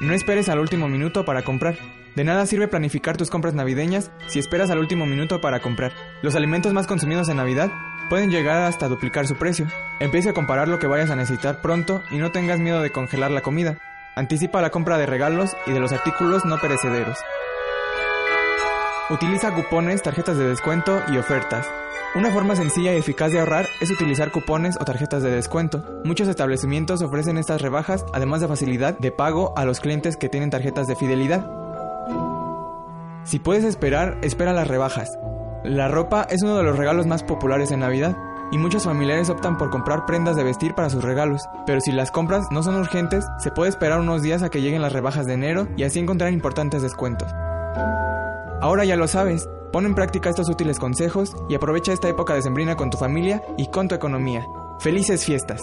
No 0.00 0.14
esperes 0.14 0.48
al 0.48 0.58
último 0.58 0.88
minuto 0.88 1.24
para 1.24 1.42
comprar. 1.42 1.76
De 2.16 2.24
nada 2.24 2.46
sirve 2.46 2.68
planificar 2.68 3.16
tus 3.16 3.30
compras 3.30 3.54
navideñas 3.54 4.10
si 4.26 4.38
esperas 4.38 4.70
al 4.70 4.78
último 4.78 5.06
minuto 5.06 5.40
para 5.40 5.60
comprar. 5.60 5.92
Los 6.22 6.34
alimentos 6.34 6.72
más 6.72 6.86
consumidos 6.86 7.28
en 7.28 7.36
Navidad 7.36 7.70
pueden 8.08 8.30
llegar 8.30 8.62
hasta 8.62 8.88
duplicar 8.88 9.26
su 9.26 9.36
precio. 9.36 9.66
Empieza 10.00 10.30
a 10.30 10.34
comparar 10.34 10.68
lo 10.68 10.78
que 10.78 10.88
vayas 10.88 11.10
a 11.10 11.16
necesitar 11.16 11.60
pronto 11.60 12.02
y 12.10 12.18
no 12.18 12.32
tengas 12.32 12.58
miedo 12.58 12.80
de 12.80 12.90
congelar 12.90 13.30
la 13.30 13.42
comida. 13.42 13.78
Anticipa 14.16 14.60
la 14.60 14.70
compra 14.70 14.98
de 14.98 15.06
regalos 15.06 15.56
y 15.66 15.72
de 15.72 15.80
los 15.80 15.92
artículos 15.92 16.44
no 16.44 16.58
perecederos. 16.58 17.18
Utiliza 19.10 19.54
cupones, 19.54 20.02
tarjetas 20.02 20.36
de 20.38 20.46
descuento 20.46 21.02
y 21.08 21.18
ofertas. 21.18 21.68
Una 22.12 22.32
forma 22.32 22.56
sencilla 22.56 22.92
y 22.92 22.96
eficaz 22.96 23.30
de 23.30 23.38
ahorrar 23.38 23.68
es 23.80 23.88
utilizar 23.88 24.32
cupones 24.32 24.76
o 24.80 24.84
tarjetas 24.84 25.22
de 25.22 25.30
descuento. 25.30 25.84
Muchos 26.04 26.26
establecimientos 26.26 27.02
ofrecen 27.02 27.38
estas 27.38 27.62
rebajas, 27.62 28.04
además 28.12 28.40
de 28.40 28.48
facilidad 28.48 28.98
de 28.98 29.12
pago 29.12 29.56
a 29.56 29.64
los 29.64 29.78
clientes 29.78 30.16
que 30.16 30.28
tienen 30.28 30.50
tarjetas 30.50 30.88
de 30.88 30.96
fidelidad. 30.96 31.48
Si 33.22 33.38
puedes 33.38 33.62
esperar, 33.62 34.18
espera 34.22 34.52
las 34.52 34.66
rebajas. 34.66 35.08
La 35.62 35.86
ropa 35.86 36.26
es 36.28 36.42
uno 36.42 36.56
de 36.56 36.64
los 36.64 36.76
regalos 36.76 37.06
más 37.06 37.22
populares 37.22 37.70
en 37.70 37.78
Navidad 37.78 38.16
y 38.50 38.58
muchos 38.58 38.82
familiares 38.82 39.30
optan 39.30 39.56
por 39.56 39.70
comprar 39.70 40.04
prendas 40.04 40.34
de 40.34 40.42
vestir 40.42 40.74
para 40.74 40.90
sus 40.90 41.04
regalos, 41.04 41.42
pero 41.64 41.80
si 41.80 41.92
las 41.92 42.10
compras 42.10 42.48
no 42.50 42.64
son 42.64 42.74
urgentes, 42.74 43.24
se 43.38 43.52
puede 43.52 43.70
esperar 43.70 44.00
unos 44.00 44.22
días 44.22 44.42
a 44.42 44.48
que 44.48 44.60
lleguen 44.60 44.82
las 44.82 44.92
rebajas 44.92 45.26
de 45.26 45.34
enero 45.34 45.68
y 45.76 45.84
así 45.84 46.00
encontrar 46.00 46.32
importantes 46.32 46.82
descuentos. 46.82 47.32
Ahora 48.60 48.84
ya 48.84 48.96
lo 48.96 49.06
sabes, 49.06 49.48
pon 49.72 49.86
en 49.86 49.94
práctica 49.94 50.30
estos 50.30 50.48
útiles 50.48 50.78
consejos 50.78 51.34
y 51.48 51.54
aprovecha 51.54 51.92
esta 51.92 52.08
época 52.08 52.34
de 52.34 52.42
sembrina 52.42 52.76
con 52.76 52.90
tu 52.90 52.98
familia 52.98 53.42
y 53.56 53.68
con 53.68 53.88
tu 53.88 53.94
economía. 53.94 54.46
¡Felices 54.80 55.24
fiestas! 55.24 55.60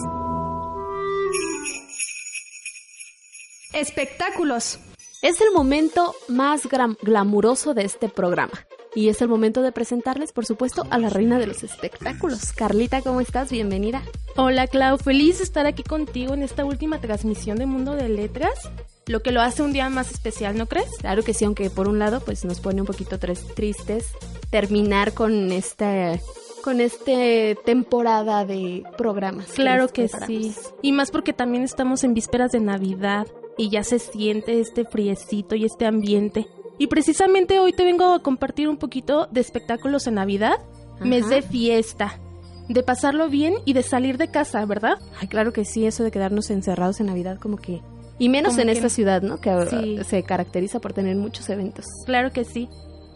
Espectáculos. 3.72 4.78
Es 5.22 5.40
el 5.40 5.52
momento 5.52 6.14
más 6.28 6.62
glamuroso 7.02 7.74
de 7.74 7.84
este 7.84 8.08
programa. 8.08 8.52
y 8.94 9.10
es 9.10 9.20
el 9.20 9.28
momento 9.28 9.62
de 9.62 9.70
presentarles, 9.70 10.32
por 10.32 10.46
supuesto, 10.46 10.84
a 10.90 10.98
la 10.98 11.10
reina 11.10 11.38
de 11.38 11.46
los 11.46 11.62
espectáculos. 11.62 12.52
Carlita, 12.52 13.02
¿cómo 13.02 13.20
estás? 13.20 13.50
Bienvenida. 13.50 14.02
Hola 14.36 14.66
Clau, 14.66 14.98
feliz 14.98 15.38
de 15.38 15.44
estar 15.44 15.66
aquí 15.66 15.82
contigo 15.82 16.34
en 16.34 16.42
esta 16.42 16.64
última 16.64 17.00
transmisión 17.00 17.58
de 17.58 17.66
Mundo 17.66 17.94
de 17.94 18.08
Letras, 18.08 18.70
lo 19.08 19.22
que 19.22 19.32
lo 19.32 19.40
hace 19.40 19.62
un 19.62 19.72
día 19.72 19.88
más 19.90 20.10
especial, 20.10 20.56
¿no 20.56 20.66
crees? 20.66 20.90
Claro 20.98 21.22
que 21.22 21.34
sí, 21.34 21.44
aunque 21.44 21.70
por 21.70 21.88
un 21.88 21.98
lado 21.98 22.20
pues 22.20 22.44
nos 22.44 22.60
pone 22.60 22.80
un 22.80 22.86
poquito 22.86 23.18
tristes 23.18 24.06
terminar 24.50 25.12
con 25.12 25.50
esta 25.50 26.18
con 26.62 26.80
este 26.80 27.56
temporada 27.64 28.44
de 28.44 28.82
programas. 28.96 29.46
Claro 29.52 29.88
que, 29.88 30.08
sí. 30.08 30.54
Y 30.82 30.92
más 30.92 31.10
porque 31.10 31.32
también 31.32 31.64
estamos 31.64 32.04
en 32.04 32.14
vísperas 32.14 32.52
de 32.52 32.60
Navidad 32.60 33.26
y 33.56 33.70
ya 33.70 33.82
se 33.82 33.98
siente 33.98 34.60
este 34.60 34.84
friecito 34.84 35.54
y 35.54 35.64
este 35.64 35.86
ambiente. 35.86 36.46
Y 36.78 36.88
precisamente 36.88 37.58
hoy 37.58 37.72
te 37.72 37.84
vengo 37.84 38.12
a 38.12 38.22
compartir 38.22 38.68
un 38.68 38.76
poquito 38.76 39.28
de 39.30 39.40
espectáculos 39.40 40.06
en 40.06 40.14
Navidad, 40.14 40.58
mes 41.00 41.28
de 41.28 41.42
fiesta, 41.42 42.20
de 42.68 42.82
pasarlo 42.82 43.28
bien 43.28 43.54
y 43.64 43.72
de 43.72 43.82
salir 43.82 44.18
de 44.18 44.30
casa, 44.30 44.64
¿verdad? 44.66 44.98
Ay, 45.20 45.28
claro 45.28 45.52
que 45.52 45.64
sí, 45.64 45.86
eso 45.86 46.04
de 46.04 46.10
quedarnos 46.10 46.50
encerrados 46.50 47.00
en 47.00 47.06
Navidad 47.06 47.38
como 47.38 47.56
que... 47.56 47.80
Y 48.18 48.28
menos 48.28 48.58
en 48.58 48.68
esta 48.68 48.88
ciudad, 48.88 49.22
¿no? 49.22 49.40
Que 49.40 50.02
se 50.04 50.22
caracteriza 50.22 50.80
por 50.80 50.92
tener 50.92 51.16
muchos 51.16 51.48
eventos. 51.50 51.86
Claro 52.06 52.32
que 52.32 52.44
sí 52.44 52.68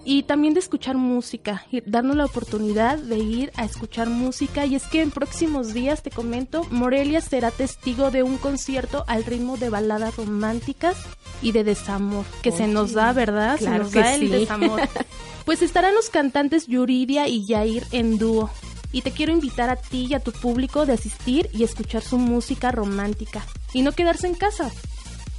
y 0.04 0.24
también 0.24 0.54
de 0.54 0.60
escuchar 0.60 0.96
música, 0.96 1.64
y 1.70 1.80
darnos 1.88 2.16
la 2.16 2.24
oportunidad 2.24 2.98
de 2.98 3.18
ir 3.18 3.52
a 3.56 3.64
escuchar 3.64 4.08
música. 4.08 4.66
Y 4.66 4.74
es 4.74 4.84
que 4.86 5.00
en 5.00 5.10
próximos 5.10 5.74
días, 5.74 6.02
te 6.02 6.10
comento, 6.10 6.64
Morelia 6.70 7.20
será 7.20 7.50
testigo 7.50 8.10
de 8.10 8.22
un 8.22 8.36
concierto 8.36 9.04
al 9.06 9.24
ritmo 9.24 9.56
de 9.56 9.70
baladas 9.70 10.16
románticas 10.16 10.96
y 11.40 11.52
de 11.52 11.64
desamor, 11.64 12.24
que 12.42 12.52
se 12.52 12.66
nos 12.66 12.92
da, 12.92 13.12
¿verdad? 13.12 13.58
se 13.58 13.70
nos 13.70 13.92
da 13.92 14.14
el 14.14 14.30
desamor. 14.30 14.80
pues 15.44 15.62
estarán 15.62 15.94
los 15.94 16.10
cantantes 16.10 16.66
Yuridia 16.66 17.28
y 17.28 17.46
Yair 17.46 17.84
en 17.92 18.18
dúo. 18.18 18.50
Y 18.94 19.00
te 19.00 19.10
quiero 19.10 19.32
invitar 19.32 19.70
a 19.70 19.76
ti 19.76 20.06
y 20.10 20.14
a 20.14 20.20
tu 20.20 20.32
público 20.32 20.84
de 20.84 20.92
asistir 20.92 21.48
y 21.54 21.64
escuchar 21.64 22.02
su 22.02 22.18
música 22.18 22.70
romántica. 22.72 23.42
Y 23.72 23.80
no 23.80 23.92
quedarse 23.92 24.26
en 24.26 24.34
casa 24.34 24.70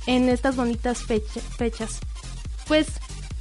en 0.07 0.29
estas 0.29 0.55
bonitas 0.55 1.03
fechas. 1.03 1.99
Pues 2.67 2.87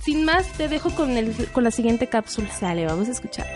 sin 0.04 0.24
más, 0.24 0.46
te 0.54 0.66
dejo 0.66 0.90
con, 0.90 1.16
el, 1.16 1.32
con 1.52 1.62
la 1.62 1.70
siguiente 1.70 2.08
cápsula. 2.08 2.50
Sale, 2.50 2.86
vamos 2.86 3.08
a 3.08 3.12
escuchar. 3.12 3.46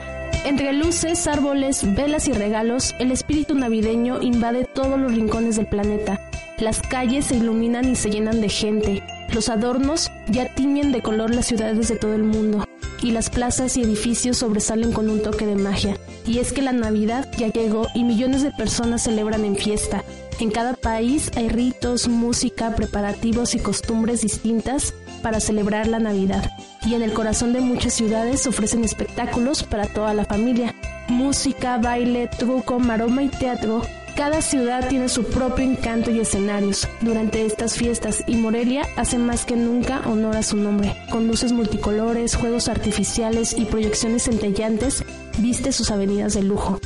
Entre 0.45 0.73
luces, 0.73 1.27
árboles, 1.27 1.83
velas 1.97 2.29
y 2.29 2.33
regalos, 2.33 2.95
el 3.01 3.11
espíritu 3.11 3.57
navideño 3.57 4.23
invade 4.23 4.65
todos 4.65 4.97
los 4.97 5.13
rincones 5.13 5.57
del 5.57 5.67
planeta. 5.67 6.21
Las 6.59 6.83
calles 6.83 7.27
se 7.27 7.37
iluminan 7.37 7.91
y 7.91 7.97
se 7.97 8.11
llenan 8.11 8.41
de 8.41 8.49
gente. 8.49 9.03
Los 9.33 9.49
adornos 9.49 10.13
ya 10.29 10.55
tiñen 10.55 10.93
de 10.93 11.03
color 11.03 11.35
las 11.35 11.47
ciudades 11.47 11.89
de 11.89 11.97
todo 11.97 12.15
el 12.15 12.23
mundo. 12.23 12.65
Y 13.03 13.11
las 13.11 13.29
plazas 13.29 13.77
y 13.77 13.83
edificios 13.83 14.39
sobresalen 14.39 14.93
con 14.93 15.11
un 15.11 15.23
toque 15.23 15.47
de 15.47 15.57
magia. 15.57 15.99
Y 16.25 16.39
es 16.39 16.53
que 16.53 16.63
la 16.63 16.73
Navidad 16.73 17.29
ya 17.37 17.49
llegó 17.49 17.89
y 17.93 18.05
millones 18.05 18.43
de 18.43 18.53
personas 18.53 19.03
celebran 19.03 19.45
en 19.45 19.57
fiesta. 19.57 20.05
En 20.39 20.51
cada 20.51 20.75
país 20.75 21.31
hay 21.35 21.49
ritos, 21.49 22.09
música, 22.09 22.75
preparativos 22.75 23.55
y 23.55 23.59
costumbres 23.59 24.21
distintas 24.21 24.93
para 25.23 25.41
celebrar 25.41 25.87
la 25.87 25.99
Navidad. 25.99 26.51
Y 26.85 26.95
en 26.95 27.03
el 27.03 27.15
corazón 27.15 27.55
de 27.55 27.61
muchas 27.63 27.95
ciudades 27.95 28.47
ofrecen 28.47 28.85
espectáculos 28.85 29.63
para 29.63 29.87
toda 29.87 30.13
la 30.13 30.27
familia. 30.27 30.75
Música, 31.09 31.79
baile, 31.79 32.29
truco, 32.39 32.79
maroma 32.79 33.23
y 33.23 33.29
teatro. 33.29 33.81
Cada 34.15 34.43
ciudad 34.43 34.89
tiene 34.89 35.09
su 35.09 35.25
propio 35.25 35.65
encanto 35.65 36.11
y 36.11 36.21
escenarios 36.21 36.87
durante 37.01 37.47
estas 37.47 37.75
fiestas 37.75 38.23
y 38.27 38.37
Morelia 38.37 38.87
hace 38.97 39.17
más 39.19 39.47
que 39.47 39.57
nunca 39.57 40.03
honor 40.07 40.37
a 40.37 40.43
su 40.43 40.59
nombre. 40.59 40.97
Con 41.11 41.29
luces 41.29 41.53
multicolores, 41.53 42.35
juegos 42.35 42.69
artificiales 42.69 43.55
y 43.57 43.65
proyecciones 43.65 44.25
centellantes, 44.25 45.03
viste 45.39 45.73
sus 45.73 45.91
avenidas 45.91 46.35
de 46.35 46.43
lujo. 46.43 46.79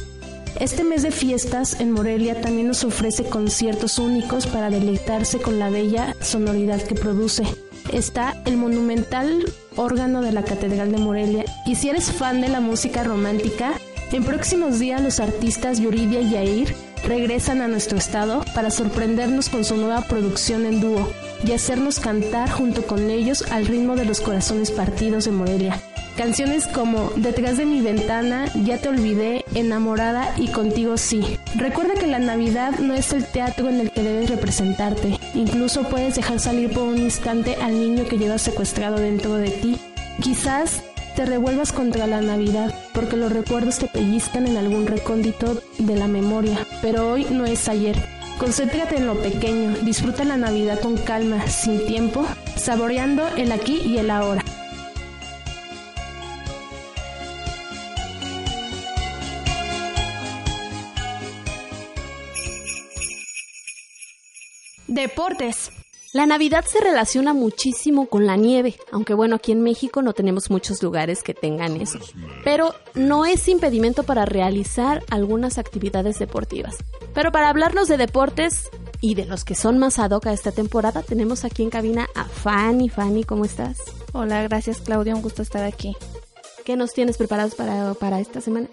Este 0.59 0.85
mes 0.85 1.03
de 1.03 1.11
fiestas 1.11 1.81
en 1.81 1.93
Morelia 1.93 2.41
también 2.41 2.69
nos 2.69 2.85
ofrece 2.85 3.25
conciertos 3.25 3.99
únicos 3.99 4.47
para 4.47 4.71
deleitarse 4.71 5.39
con 5.41 5.59
la 5.59 5.71
bella 5.71 6.17
sonoridad 6.21 6.83
que 6.83 6.95
produce 6.95 7.45
está 7.93 8.41
el 8.45 8.57
monumental 8.57 9.45
órgano 9.77 10.23
de 10.23 10.33
la 10.33 10.45
Catedral 10.45 10.93
de 10.93 10.99
Morelia. 10.99 11.45
Y 11.67 11.75
si 11.77 11.89
eres 11.89 12.13
fan 12.13 12.41
de 12.41 12.49
la 12.49 12.61
música 12.61 13.03
romántica, 13.05 13.73
en 14.13 14.25
próximos 14.25 14.79
días 14.79 15.03
los 15.03 15.21
artistas 15.21 15.79
Yuridia 15.79 16.21
y 16.21 16.31
Yair 16.31 16.75
regresan 17.05 17.63
a 17.63 17.69
nuestro 17.69 17.99
estado 17.99 18.45
para 18.55 18.71
sorprendernos 18.71 19.49
con 19.49 19.65
su 19.65 19.77
nueva 19.77 20.03
producción 20.03 20.67
en 20.67 20.81
dúo 20.81 21.09
y 21.45 21.53
hacernos 21.53 22.01
cantar 22.01 22.51
junto 22.51 22.87
con 22.87 23.11
ellos 23.11 23.45
al 23.51 23.67
ritmo 23.67 23.97
de 23.97 24.05
los 24.05 24.21
corazones 24.21 24.71
partidos 24.71 25.25
de 25.25 25.31
Morelia. 25.31 25.81
Canciones 26.21 26.67
como 26.67 27.11
Detrás 27.17 27.57
de 27.57 27.65
mi 27.65 27.81
ventana, 27.81 28.45
Ya 28.63 28.77
te 28.77 28.91
olvidé, 28.91 29.43
Enamorada 29.55 30.35
y 30.37 30.49
Contigo 30.49 30.99
sí. 30.99 31.39
Recuerda 31.55 31.95
que 31.95 32.07
la 32.07 32.19
Navidad 32.19 32.79
no 32.79 32.93
es 32.93 33.15
el 33.15 33.25
teatro 33.25 33.71
en 33.71 33.81
el 33.81 33.91
que 33.91 34.03
debes 34.03 34.29
representarte. 34.29 35.19
Incluso 35.33 35.85
puedes 35.85 36.17
dejar 36.17 36.39
salir 36.39 36.75
por 36.75 36.83
un 36.83 36.99
instante 36.99 37.57
al 37.57 37.73
niño 37.73 38.05
que 38.05 38.19
llevas 38.19 38.43
secuestrado 38.43 38.97
dentro 38.97 39.37
de 39.37 39.49
ti. 39.49 39.79
Quizás 40.21 40.83
te 41.17 41.25
revuelvas 41.25 41.73
contra 41.73 42.07
la 42.07 42.21
Navidad, 42.21 42.75
porque 42.93 43.17
los 43.17 43.33
recuerdos 43.33 43.79
te 43.79 43.87
pellizcan 43.87 44.47
en 44.47 44.59
algún 44.59 44.87
recóndito 44.87 45.63
de 45.79 45.97
la 45.97 46.07
memoria, 46.07 46.67
pero 46.83 47.13
hoy 47.13 47.29
no 47.31 47.47
es 47.47 47.67
ayer. 47.67 47.97
Concéntrate 48.37 48.99
en 48.99 49.07
lo 49.07 49.15
pequeño, 49.23 49.71
disfruta 49.85 50.25
la 50.25 50.37
Navidad 50.37 50.81
con 50.81 50.99
calma, 50.99 51.47
sin 51.47 51.87
tiempo, 51.87 52.27
saboreando 52.57 53.27
el 53.39 53.53
aquí 53.53 53.81
y 53.87 53.97
el 53.97 54.11
ahora. 54.11 54.45
Deportes. 64.91 65.71
La 66.13 66.27
Navidad 66.27 66.65
se 66.65 66.81
relaciona 66.81 67.33
muchísimo 67.33 68.07
con 68.07 68.27
la 68.27 68.35
nieve, 68.35 68.75
aunque 68.91 69.15
bueno, 69.15 69.37
aquí 69.37 69.53
en 69.53 69.63
México 69.63 70.03
no 70.03 70.15
tenemos 70.15 70.51
muchos 70.51 70.83
lugares 70.83 71.23
que 71.23 71.33
tengan 71.33 71.81
eso. 71.81 72.01
Pero 72.43 72.75
no 72.95 73.25
es 73.25 73.47
impedimento 73.47 74.03
para 74.03 74.25
realizar 74.25 75.05
algunas 75.09 75.59
actividades 75.59 76.19
deportivas. 76.19 76.79
Pero 77.15 77.31
para 77.31 77.51
hablarnos 77.51 77.87
de 77.87 77.99
deportes 77.99 78.69
y 79.01 79.15
de 79.15 79.27
los 79.27 79.45
que 79.45 79.55
son 79.55 79.79
más 79.79 80.01
ad 80.01 80.11
hoc 80.11 80.27
a 80.27 80.33
esta 80.33 80.51
temporada, 80.51 81.05
tenemos 81.05 81.45
aquí 81.45 81.63
en 81.63 81.71
cabina 81.71 82.09
a 82.17 82.25
Fanny. 82.25 82.89
Fanny, 82.89 83.23
¿cómo 83.23 83.45
estás? 83.45 83.79
Hola, 84.13 84.43
gracias 84.43 84.81
Claudia, 84.81 85.15
un 85.15 85.23
gusto 85.23 85.43
estar 85.43 85.63
aquí. 85.63 85.97
¿Qué 86.65 86.75
nos 86.75 86.95
tienes 86.95 87.17
preparados 87.17 87.55
para, 87.55 87.95
para 87.95 88.19
esta 88.19 88.41
semana? 88.41 88.67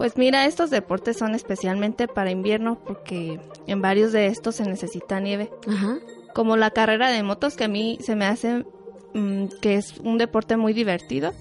Pues 0.00 0.16
mira, 0.16 0.46
estos 0.46 0.70
deportes 0.70 1.18
son 1.18 1.34
especialmente 1.34 2.08
para 2.08 2.30
invierno 2.30 2.78
porque 2.86 3.38
en 3.66 3.82
varios 3.82 4.12
de 4.12 4.28
estos 4.28 4.54
se 4.54 4.64
necesita 4.64 5.20
nieve. 5.20 5.50
Ajá. 5.68 5.98
Como 6.32 6.56
la 6.56 6.70
carrera 6.70 7.10
de 7.10 7.22
motos 7.22 7.54
que 7.54 7.64
a 7.64 7.68
mí 7.68 7.98
se 8.00 8.16
me 8.16 8.24
hace 8.24 8.64
mm, 9.12 9.48
que 9.60 9.74
es 9.74 9.98
un 9.98 10.16
deporte 10.16 10.56
muy 10.56 10.72
divertido. 10.72 11.34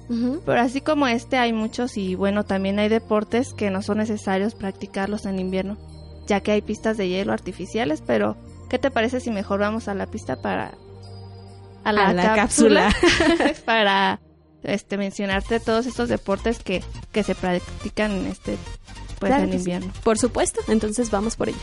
Pero 0.45 0.59
así 0.59 0.81
como 0.81 1.07
este 1.07 1.37
hay 1.37 1.53
muchos 1.53 1.95
y 1.95 2.15
bueno, 2.15 2.43
también 2.43 2.79
hay 2.79 2.89
deportes 2.89 3.53
que 3.53 3.69
no 3.69 3.81
son 3.81 3.99
necesarios 3.99 4.55
practicarlos 4.55 5.25
en 5.25 5.39
invierno, 5.39 5.77
ya 6.27 6.41
que 6.41 6.51
hay 6.51 6.61
pistas 6.61 6.97
de 6.97 7.07
hielo 7.07 7.31
artificiales, 7.31 8.03
pero 8.05 8.35
¿qué 8.69 8.77
te 8.77 8.91
parece 8.91 9.21
si 9.21 9.31
mejor 9.31 9.61
vamos 9.61 9.87
a 9.87 9.93
la 9.93 10.07
pista 10.07 10.41
para 10.41 10.73
a 11.85 11.93
la, 11.93 12.35
cápsula, 12.35 12.93
para 13.65 14.19
este 14.63 14.97
mencionarte 14.97 15.59
todos 15.59 15.85
estos 15.85 16.09
deportes 16.09 16.59
que, 16.59 16.83
que 17.11 17.23
se 17.23 17.35
practican 17.35 18.11
en 18.11 18.27
este 18.27 18.57
pues 19.19 19.33
en 19.33 19.53
invierno. 19.53 19.91
Por 20.03 20.17
supuesto, 20.17 20.61
entonces 20.67 21.11
vamos 21.11 21.35
por 21.35 21.49
ello. 21.49 21.57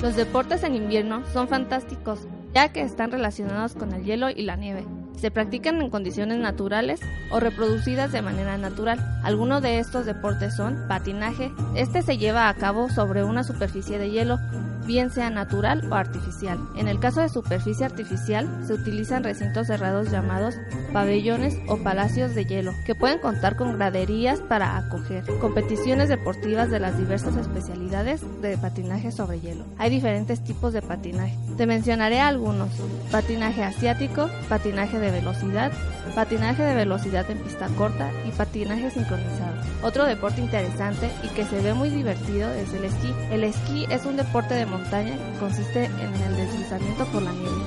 Los 0.00 0.16
deportes 0.16 0.62
en 0.62 0.74
invierno 0.74 1.22
son 1.32 1.48
fantásticos, 1.48 2.20
ya 2.54 2.72
que 2.72 2.82
están 2.82 3.10
relacionados 3.10 3.74
con 3.74 3.92
el 3.92 4.04
hielo 4.04 4.30
y 4.30 4.42
la 4.42 4.56
nieve. 4.56 4.84
Se 5.16 5.30
practican 5.30 5.80
en 5.80 5.90
condiciones 5.90 6.38
naturales 6.38 7.00
o 7.30 7.40
reproducidas 7.40 8.12
de 8.12 8.22
manera 8.22 8.56
natural. 8.58 8.98
Algunos 9.22 9.62
de 9.62 9.78
estos 9.78 10.06
deportes 10.06 10.54
son 10.56 10.86
patinaje. 10.88 11.52
Este 11.76 12.02
se 12.02 12.18
lleva 12.18 12.48
a 12.48 12.54
cabo 12.54 12.88
sobre 12.88 13.24
una 13.24 13.44
superficie 13.44 13.98
de 13.98 14.10
hielo 14.10 14.38
bien 14.86 15.10
sea 15.10 15.30
natural 15.30 15.86
o 15.90 15.94
artificial. 15.94 16.58
En 16.76 16.88
el 16.88 16.98
caso 16.98 17.20
de 17.20 17.28
superficie 17.28 17.84
artificial, 17.84 18.48
se 18.66 18.74
utilizan 18.74 19.24
recintos 19.24 19.66
cerrados 19.66 20.10
llamados 20.10 20.54
pabellones 20.92 21.58
o 21.68 21.78
palacios 21.78 22.34
de 22.34 22.44
hielo, 22.44 22.72
que 22.86 22.94
pueden 22.94 23.18
contar 23.18 23.56
con 23.56 23.76
graderías 23.76 24.40
para 24.40 24.76
acoger 24.76 25.24
competiciones 25.40 26.08
deportivas 26.08 26.70
de 26.70 26.80
las 26.80 26.98
diversas 26.98 27.36
especialidades 27.36 28.22
de 28.40 28.58
patinaje 28.58 29.12
sobre 29.12 29.40
hielo. 29.40 29.64
Hay 29.78 29.90
diferentes 29.90 30.42
tipos 30.42 30.72
de 30.72 30.82
patinaje. 30.82 31.36
Te 31.56 31.66
mencionaré 31.66 32.20
algunos. 32.20 32.70
Patinaje 33.10 33.62
asiático, 33.62 34.28
patinaje 34.48 34.98
de 34.98 35.10
velocidad, 35.10 35.72
patinaje 36.10 36.62
de 36.62 36.74
velocidad 36.74 37.30
en 37.30 37.38
pista 37.38 37.68
corta 37.78 38.10
y 38.26 38.30
patinaje 38.32 38.90
sincronizado. 38.90 39.54
Otro 39.82 40.04
deporte 40.04 40.40
interesante 40.40 41.10
y 41.22 41.28
que 41.28 41.44
se 41.44 41.60
ve 41.60 41.74
muy 41.74 41.90
divertido 41.90 42.52
es 42.52 42.72
el 42.74 42.84
esquí. 42.84 43.12
El 43.30 43.44
esquí 43.44 43.86
es 43.90 44.04
un 44.04 44.16
deporte 44.16 44.54
de 44.54 44.66
montaña 44.66 45.16
que 45.16 45.38
consiste 45.38 45.84
en 45.86 46.14
el 46.22 46.36
deslizamiento 46.36 47.04
por 47.06 47.22
la 47.22 47.32
nieve. 47.32 47.62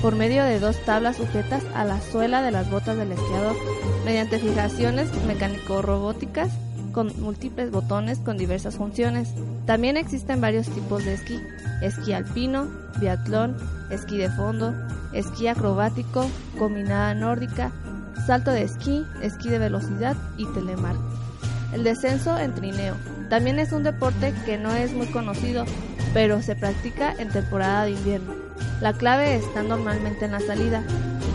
por 0.00 0.16
medio 0.16 0.42
de 0.42 0.58
dos 0.58 0.76
tablas 0.84 1.16
sujetas 1.16 1.62
a 1.76 1.84
la 1.84 2.00
suela 2.00 2.42
de 2.42 2.50
las 2.50 2.68
botas 2.68 2.96
del 2.96 3.12
esquiador, 3.12 3.54
mediante 4.04 4.40
fijaciones 4.40 5.08
mecánico-robóticas 5.26 6.48
con 6.92 7.12
múltiples 7.20 7.70
botones 7.70 8.18
con 8.18 8.36
diversas 8.36 8.76
funciones. 8.76 9.30
También 9.66 9.96
existen 9.96 10.40
varios 10.40 10.68
tipos 10.68 11.04
de 11.04 11.14
esquí, 11.14 11.40
esquí 11.80 12.12
alpino, 12.12 12.68
biatlón, 13.00 13.56
esquí 13.90 14.18
de 14.18 14.30
fondo, 14.30 14.74
esquí 15.12 15.46
acrobático, 15.48 16.28
combinada 16.58 17.14
nórdica, 17.14 17.72
salto 18.26 18.50
de 18.50 18.62
esquí, 18.62 19.04
esquí 19.22 19.48
de 19.48 19.58
velocidad 19.58 20.16
y 20.36 20.46
telemark. 20.52 20.98
El 21.72 21.84
descenso 21.84 22.38
en 22.38 22.54
trineo. 22.54 22.94
También 23.30 23.58
es 23.58 23.72
un 23.72 23.82
deporte 23.82 24.34
que 24.44 24.58
no 24.58 24.74
es 24.74 24.92
muy 24.92 25.06
conocido, 25.06 25.64
pero 26.12 26.42
se 26.42 26.54
practica 26.54 27.14
en 27.18 27.30
temporada 27.30 27.84
de 27.84 27.92
invierno. 27.92 28.34
La 28.80 28.92
clave 28.92 29.36
está 29.36 29.62
normalmente 29.62 30.26
en 30.26 30.32
la 30.32 30.40
salida. 30.40 30.84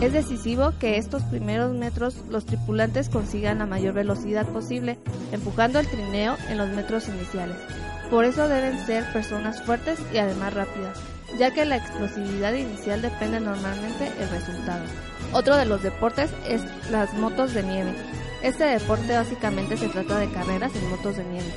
Es 0.00 0.12
decisivo 0.12 0.72
que 0.78 0.96
estos 0.96 1.24
primeros 1.24 1.72
metros 1.72 2.14
los 2.30 2.46
tripulantes 2.46 3.08
consigan 3.08 3.58
la 3.58 3.66
mayor 3.66 3.94
velocidad 3.94 4.46
posible, 4.46 4.96
empujando 5.32 5.80
el 5.80 5.88
trineo 5.88 6.36
en 6.48 6.56
los 6.58 6.68
metros 6.68 7.08
iniciales. 7.08 7.56
Por 8.08 8.24
eso 8.24 8.46
deben 8.46 8.78
ser 8.86 9.12
personas 9.12 9.60
fuertes 9.62 9.98
y 10.14 10.18
además 10.18 10.54
rápidas, 10.54 10.96
ya 11.36 11.52
que 11.52 11.64
la 11.64 11.76
explosividad 11.76 12.54
inicial 12.54 13.02
depende 13.02 13.40
normalmente 13.40 14.04
del 14.18 14.30
resultado. 14.30 14.84
Otro 15.32 15.56
de 15.56 15.66
los 15.66 15.82
deportes 15.82 16.30
es 16.48 16.62
las 16.92 17.12
motos 17.14 17.52
de 17.52 17.64
nieve. 17.64 17.92
Este 18.42 18.64
deporte 18.64 19.14
básicamente 19.14 19.76
se 19.76 19.88
trata 19.88 20.16
de 20.20 20.30
carreras 20.30 20.76
en 20.76 20.90
motos 20.90 21.16
de 21.16 21.24
nieve. 21.24 21.52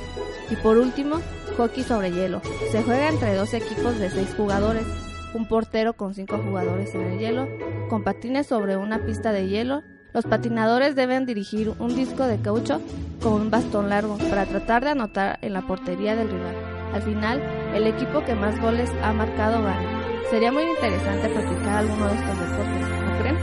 Y 0.50 0.56
por 0.56 0.78
último, 0.78 1.20
hockey 1.56 1.84
sobre 1.84 2.10
hielo. 2.10 2.42
Se 2.72 2.82
juega 2.82 3.08
entre 3.08 3.36
dos 3.36 3.54
equipos 3.54 3.98
de 4.00 4.10
seis 4.10 4.34
jugadores, 4.36 4.84
un 5.34 5.46
portero 5.46 5.94
con 5.94 6.14
cinco 6.14 6.38
jugadores 6.38 6.94
en 6.94 7.02
el 7.02 7.18
hielo, 7.18 7.48
con 7.88 8.04
patines 8.04 8.46
sobre 8.46 8.76
una 8.76 9.04
pista 9.04 9.32
de 9.32 9.48
hielo. 9.48 9.82
Los 10.12 10.24
patinadores 10.24 10.94
deben 10.94 11.24
dirigir 11.24 11.72
un 11.78 11.94
disco 11.94 12.24
de 12.24 12.40
caucho 12.40 12.80
con 13.22 13.34
un 13.34 13.50
bastón 13.50 13.88
largo 13.88 14.18
para 14.18 14.44
tratar 14.44 14.84
de 14.84 14.90
anotar 14.90 15.38
en 15.40 15.54
la 15.54 15.62
portería 15.62 16.14
del 16.14 16.30
rival. 16.30 16.54
Al 16.92 17.02
final, 17.02 17.40
el 17.74 17.86
equipo 17.86 18.22
que 18.24 18.34
más 18.34 18.60
goles 18.60 18.90
ha 19.02 19.12
marcado 19.12 19.62
gana. 19.62 20.02
Sería 20.30 20.52
muy 20.52 20.64
interesante 20.64 21.28
practicar 21.28 21.78
alguno 21.78 22.06
de 22.08 22.14
estos 22.14 22.38
deportes, 22.38 22.88
¿no 23.04 23.18
creen? 23.20 23.36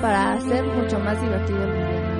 Para 0.00 0.32
hacer 0.34 0.64
mucho 0.64 0.98
más 1.00 1.20
divertido 1.20 1.62
el 1.64 1.68
invierno. 1.68 2.14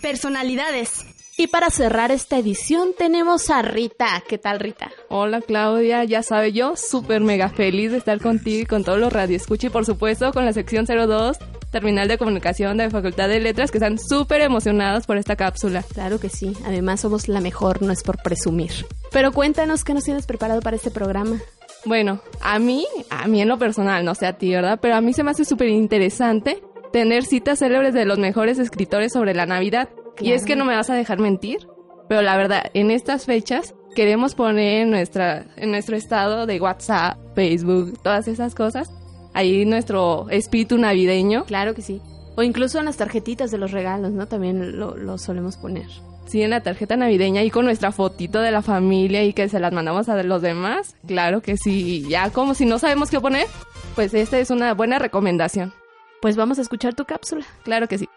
Personalidades. 0.00 1.17
Y 1.40 1.46
para 1.46 1.70
cerrar 1.70 2.10
esta 2.10 2.36
edición 2.36 2.94
tenemos 2.98 3.48
a 3.48 3.62
Rita. 3.62 4.24
¿Qué 4.28 4.38
tal, 4.38 4.58
Rita? 4.58 4.90
Hola, 5.08 5.40
Claudia. 5.40 6.02
Ya 6.02 6.24
sabe, 6.24 6.52
yo 6.52 6.74
súper 6.74 7.20
mega 7.20 7.48
feliz 7.48 7.92
de 7.92 7.98
estar 7.98 8.18
contigo 8.18 8.62
y 8.62 8.66
con 8.66 8.82
todos 8.82 8.98
los 8.98 9.12
radioescucha 9.12 9.68
y 9.68 9.70
por 9.70 9.86
supuesto 9.86 10.32
con 10.32 10.44
la 10.44 10.52
sección 10.52 10.84
02, 10.84 11.38
Terminal 11.70 12.08
de 12.08 12.18
Comunicación 12.18 12.76
de 12.76 12.86
la 12.86 12.90
Facultad 12.90 13.28
de 13.28 13.38
Letras, 13.38 13.70
que 13.70 13.78
están 13.78 14.00
súper 14.00 14.40
emocionados 14.40 15.06
por 15.06 15.16
esta 15.16 15.36
cápsula. 15.36 15.84
Claro 15.94 16.18
que 16.18 16.28
sí. 16.28 16.54
Además, 16.66 17.02
somos 17.02 17.28
la 17.28 17.40
mejor, 17.40 17.82
no 17.82 17.92
es 17.92 18.02
por 18.02 18.20
presumir. 18.20 18.72
Pero 19.12 19.30
cuéntanos 19.30 19.84
qué 19.84 19.94
nos 19.94 20.02
tienes 20.02 20.26
preparado 20.26 20.60
para 20.60 20.74
este 20.74 20.90
programa. 20.90 21.40
Bueno, 21.84 22.20
a 22.40 22.58
mí, 22.58 22.84
a 23.10 23.28
mí 23.28 23.40
en 23.40 23.46
lo 23.46 23.60
personal, 23.60 24.04
no 24.04 24.16
sé 24.16 24.26
a 24.26 24.32
ti, 24.32 24.50
¿verdad? 24.50 24.80
Pero 24.82 24.96
a 24.96 25.00
mí 25.00 25.12
se 25.12 25.22
me 25.22 25.30
hace 25.30 25.44
súper 25.44 25.68
interesante 25.68 26.60
tener 26.92 27.24
citas 27.24 27.60
célebres 27.60 27.94
de 27.94 28.06
los 28.06 28.18
mejores 28.18 28.58
escritores 28.58 29.12
sobre 29.12 29.34
la 29.34 29.46
Navidad. 29.46 29.88
Y 30.20 30.32
es 30.32 30.44
que 30.44 30.56
no 30.56 30.64
me 30.64 30.74
vas 30.74 30.90
a 30.90 30.94
dejar 30.94 31.18
mentir, 31.18 31.68
pero 32.08 32.22
la 32.22 32.36
verdad, 32.36 32.70
en 32.74 32.90
estas 32.90 33.26
fechas 33.26 33.74
queremos 33.94 34.34
poner 34.34 34.82
en, 34.82 34.90
nuestra, 34.90 35.46
en 35.56 35.70
nuestro 35.70 35.96
estado 35.96 36.46
de 36.46 36.60
WhatsApp, 36.60 37.18
Facebook, 37.34 38.00
todas 38.02 38.28
esas 38.28 38.54
cosas, 38.54 38.90
ahí 39.34 39.64
nuestro 39.64 40.28
espíritu 40.30 40.78
navideño. 40.78 41.44
Claro 41.44 41.74
que 41.74 41.82
sí. 41.82 42.00
O 42.36 42.42
incluso 42.42 42.78
en 42.78 42.84
las 42.84 42.96
tarjetitas 42.96 43.50
de 43.50 43.58
los 43.58 43.72
regalos, 43.72 44.12
¿no? 44.12 44.28
También 44.28 44.78
lo, 44.78 44.96
lo 44.96 45.18
solemos 45.18 45.56
poner. 45.56 45.86
Sí, 46.26 46.42
en 46.42 46.50
la 46.50 46.62
tarjeta 46.62 46.96
navideña 46.96 47.42
y 47.42 47.50
con 47.50 47.64
nuestra 47.64 47.90
fotito 47.90 48.40
de 48.40 48.50
la 48.50 48.62
familia 48.62 49.24
y 49.24 49.32
que 49.32 49.48
se 49.48 49.58
las 49.58 49.72
mandamos 49.72 50.08
a 50.08 50.22
los 50.22 50.42
demás. 50.42 50.94
Claro 51.06 51.40
que 51.40 51.56
sí. 51.56 52.04
Ya 52.08 52.30
como 52.30 52.54
si 52.54 52.66
no 52.66 52.78
sabemos 52.78 53.10
qué 53.10 53.18
poner, 53.18 53.46
pues 53.94 54.12
esta 54.12 54.38
es 54.38 54.50
una 54.50 54.74
buena 54.74 54.98
recomendación. 54.98 55.72
Pues 56.20 56.36
vamos 56.36 56.58
a 56.58 56.62
escuchar 56.62 56.94
tu 56.94 57.06
cápsula. 57.06 57.46
Claro 57.64 57.88
que 57.88 57.98
sí. 57.98 58.08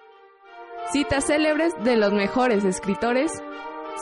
Citas 0.92 1.28
célebres 1.28 1.74
de 1.86 1.96
los 1.96 2.12
mejores 2.12 2.66
escritores 2.66 3.42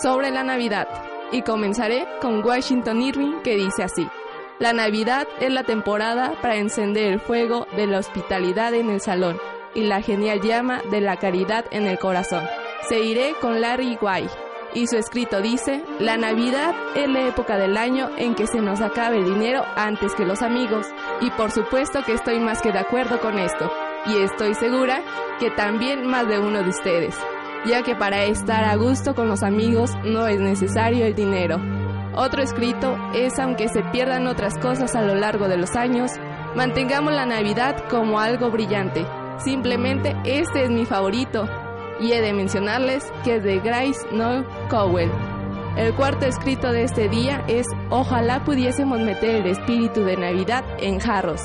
sobre 0.02 0.32
la 0.32 0.44
Navidad. 0.44 0.88
Y 1.32 1.44
comenzaré 1.44 2.08
con 2.20 2.44
Washington 2.44 3.04
Irving 3.04 3.42
que 3.44 3.58
dice 3.58 3.84
así. 3.84 4.08
La 4.58 4.74
Navidad 4.74 5.28
es 5.40 5.54
la 5.54 5.64
temporada 5.64 6.34
para 6.42 6.56
encender 6.56 7.14
el 7.14 7.20
fuego 7.20 7.68
de 7.76 7.86
la 7.86 8.00
hospitalidad 8.00 8.74
en 8.74 8.90
el 8.90 9.02
salón 9.02 9.40
y 9.76 9.84
la 9.84 10.02
genial 10.02 10.42
llama 10.42 10.82
de 10.90 11.00
la 11.00 11.18
caridad 11.18 11.66
en 11.70 11.86
el 11.86 12.00
corazón. 12.00 12.44
Seguiré 12.88 13.36
con 13.40 13.62
Larry 13.62 13.96
Guay. 13.96 14.28
Y 14.74 14.88
su 14.88 14.98
escrito 14.98 15.42
dice, 15.42 15.84
la 16.00 16.18
Navidad 16.18 16.74
es 16.96 17.08
la 17.08 17.28
época 17.28 17.58
del 17.58 17.78
año 17.78 18.10
en 18.18 18.34
que 18.34 18.48
se 18.48 18.62
nos 18.62 18.82
acabe 18.82 19.18
el 19.18 19.26
dinero 19.26 19.64
antes 19.76 20.16
que 20.16 20.26
los 20.26 20.42
amigos. 20.42 20.88
Y 21.22 21.30
por 21.32 21.52
supuesto 21.52 22.04
que 22.04 22.14
estoy 22.14 22.40
más 22.40 22.64
que 22.64 22.72
de 22.72 22.80
acuerdo 22.80 23.20
con 23.20 23.38
esto. 23.38 23.72
Y 24.10 24.24
estoy 24.24 24.56
segura 24.56 25.04
que 25.40 25.52
también 25.52 26.08
más 26.08 26.28
de 26.28 26.40
uno 26.40 26.64
de 26.64 26.70
ustedes, 26.70 27.16
ya 27.66 27.84
que 27.84 27.96
para 27.96 28.24
estar 28.24 28.64
a 28.64 28.76
gusto 28.76 29.14
con 29.14 29.28
los 29.28 29.44
amigos 29.44 29.92
no 30.04 30.26
es 30.26 30.40
necesario 30.40 31.06
el 31.06 31.14
dinero. 31.14 31.58
Otro 32.16 32.42
escrito 32.42 32.98
es, 33.14 33.38
aunque 33.38 33.68
se 33.68 33.84
pierdan 33.92 34.26
otras 34.26 34.58
cosas 34.58 34.96
a 34.96 35.04
lo 35.04 35.14
largo 35.14 35.48
de 35.48 35.58
los 35.58 35.76
años, 35.76 36.12
mantengamos 36.56 37.14
la 37.14 37.28
Navidad 37.28 37.84
como 37.88 38.20
algo 38.20 38.50
brillante. 38.50 39.06
Simplemente 39.38 40.16
este 40.26 40.64
es 40.64 40.72
mi 40.72 40.86
favorito, 40.86 41.48
y 42.00 42.14
he 42.14 42.22
de 42.22 42.34
mencionarles 42.34 43.12
que 43.24 43.36
es 43.36 43.44
de 43.44 43.60
Grace 43.60 44.08
No 44.12 44.44
Cowell. 44.70 45.12
El 45.78 45.94
cuarto 45.94 46.26
escrito 46.26 46.72
de 46.72 46.84
este 46.84 47.10
día 47.10 47.44
es 47.48 47.68
Ojalá 47.92 48.44
pudiésemos 48.44 49.00
meter 49.00 49.36
el 49.36 49.46
espíritu 49.46 50.02
de 50.02 50.18
Navidad 50.18 50.66
en 50.80 51.00
jarros 51.00 51.42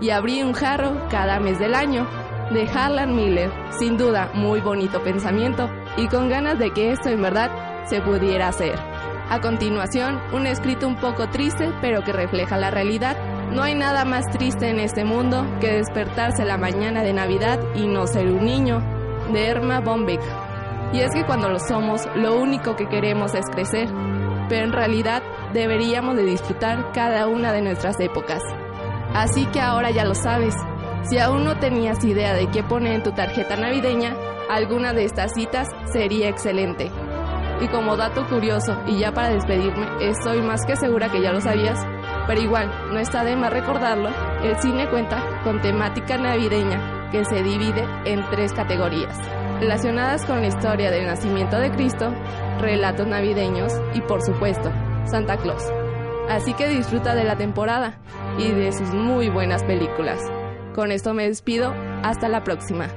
y 0.00 0.10
abrir 0.10 0.44
un 0.44 0.52
jarro 0.52 1.08
cada 1.10 1.40
mes 1.40 1.58
del 1.58 1.74
año. 1.74 2.06
De 2.50 2.68
Harlan 2.68 3.16
Miller, 3.16 3.50
sin 3.70 3.96
duda 3.96 4.30
muy 4.32 4.60
bonito 4.60 5.02
pensamiento 5.02 5.68
y 5.96 6.06
con 6.06 6.28
ganas 6.28 6.56
de 6.60 6.70
que 6.70 6.92
esto 6.92 7.08
en 7.08 7.20
verdad 7.20 7.50
se 7.86 8.00
pudiera 8.00 8.48
hacer. 8.48 8.78
A 9.28 9.40
continuación, 9.40 10.20
un 10.32 10.46
escrito 10.46 10.86
un 10.86 10.94
poco 10.96 11.28
triste 11.28 11.72
pero 11.80 12.04
que 12.04 12.12
refleja 12.12 12.56
la 12.56 12.70
realidad. 12.70 13.16
No 13.50 13.62
hay 13.62 13.74
nada 13.74 14.04
más 14.04 14.30
triste 14.30 14.68
en 14.68 14.78
este 14.78 15.04
mundo 15.04 15.44
que 15.60 15.72
despertarse 15.72 16.44
la 16.44 16.56
mañana 16.56 17.02
de 17.02 17.12
Navidad 17.12 17.58
y 17.74 17.88
no 17.88 18.06
ser 18.06 18.28
un 18.28 18.44
niño 18.44 18.80
de 19.32 19.48
Erma 19.48 19.80
Bombeck. 19.80 20.20
Y 20.92 21.00
es 21.00 21.12
que 21.12 21.24
cuando 21.24 21.48
lo 21.48 21.58
somos, 21.58 22.06
lo 22.14 22.36
único 22.36 22.76
que 22.76 22.88
queremos 22.88 23.34
es 23.34 23.46
crecer, 23.50 23.88
pero 24.48 24.66
en 24.66 24.72
realidad 24.72 25.22
deberíamos 25.52 26.16
de 26.16 26.24
disfrutar 26.24 26.92
cada 26.92 27.26
una 27.26 27.52
de 27.52 27.62
nuestras 27.62 27.98
épocas. 27.98 28.42
Así 29.14 29.46
que 29.46 29.60
ahora 29.60 29.90
ya 29.90 30.04
lo 30.04 30.14
sabes, 30.14 30.54
si 31.08 31.18
aún 31.18 31.44
no 31.44 31.58
tenías 31.58 32.04
idea 32.04 32.34
de 32.34 32.48
qué 32.50 32.62
poner 32.62 32.94
en 32.94 33.02
tu 33.02 33.12
tarjeta 33.12 33.56
navideña, 33.56 34.16
alguna 34.50 34.92
de 34.92 35.04
estas 35.04 35.34
citas 35.34 35.68
sería 35.92 36.28
excelente. 36.28 36.90
Y 37.60 37.68
como 37.68 37.96
dato 37.96 38.26
curioso, 38.26 38.76
y 38.86 38.98
ya 38.98 39.12
para 39.12 39.30
despedirme, 39.30 39.86
estoy 40.00 40.42
más 40.42 40.66
que 40.66 40.76
segura 40.76 41.10
que 41.10 41.22
ya 41.22 41.32
lo 41.32 41.40
sabías, 41.40 41.78
pero 42.26 42.40
igual, 42.40 42.70
no 42.92 42.98
está 42.98 43.24
de 43.24 43.36
más 43.36 43.52
recordarlo, 43.52 44.10
el 44.42 44.56
cine 44.60 44.88
cuenta 44.90 45.22
con 45.44 45.60
temática 45.62 46.18
navideña 46.18 47.08
que 47.10 47.24
se 47.24 47.42
divide 47.42 47.86
en 48.04 48.28
tres 48.30 48.52
categorías, 48.52 49.16
relacionadas 49.60 50.24
con 50.26 50.40
la 50.40 50.48
historia 50.48 50.90
del 50.90 51.06
nacimiento 51.06 51.58
de 51.58 51.70
Cristo, 51.70 52.12
relatos 52.60 53.06
navideños 53.06 53.72
y 53.94 54.00
por 54.02 54.22
supuesto, 54.22 54.70
Santa 55.06 55.36
Claus. 55.36 55.85
Así 56.28 56.54
que 56.54 56.68
disfruta 56.68 57.14
de 57.14 57.24
la 57.24 57.36
temporada 57.36 58.00
y 58.38 58.50
de 58.50 58.72
sus 58.72 58.88
muy 58.92 59.28
buenas 59.28 59.62
películas. 59.62 60.20
Con 60.74 60.90
esto 60.90 61.14
me 61.14 61.28
despido, 61.28 61.72
hasta 62.02 62.28
la 62.28 62.42
próxima. 62.42 62.88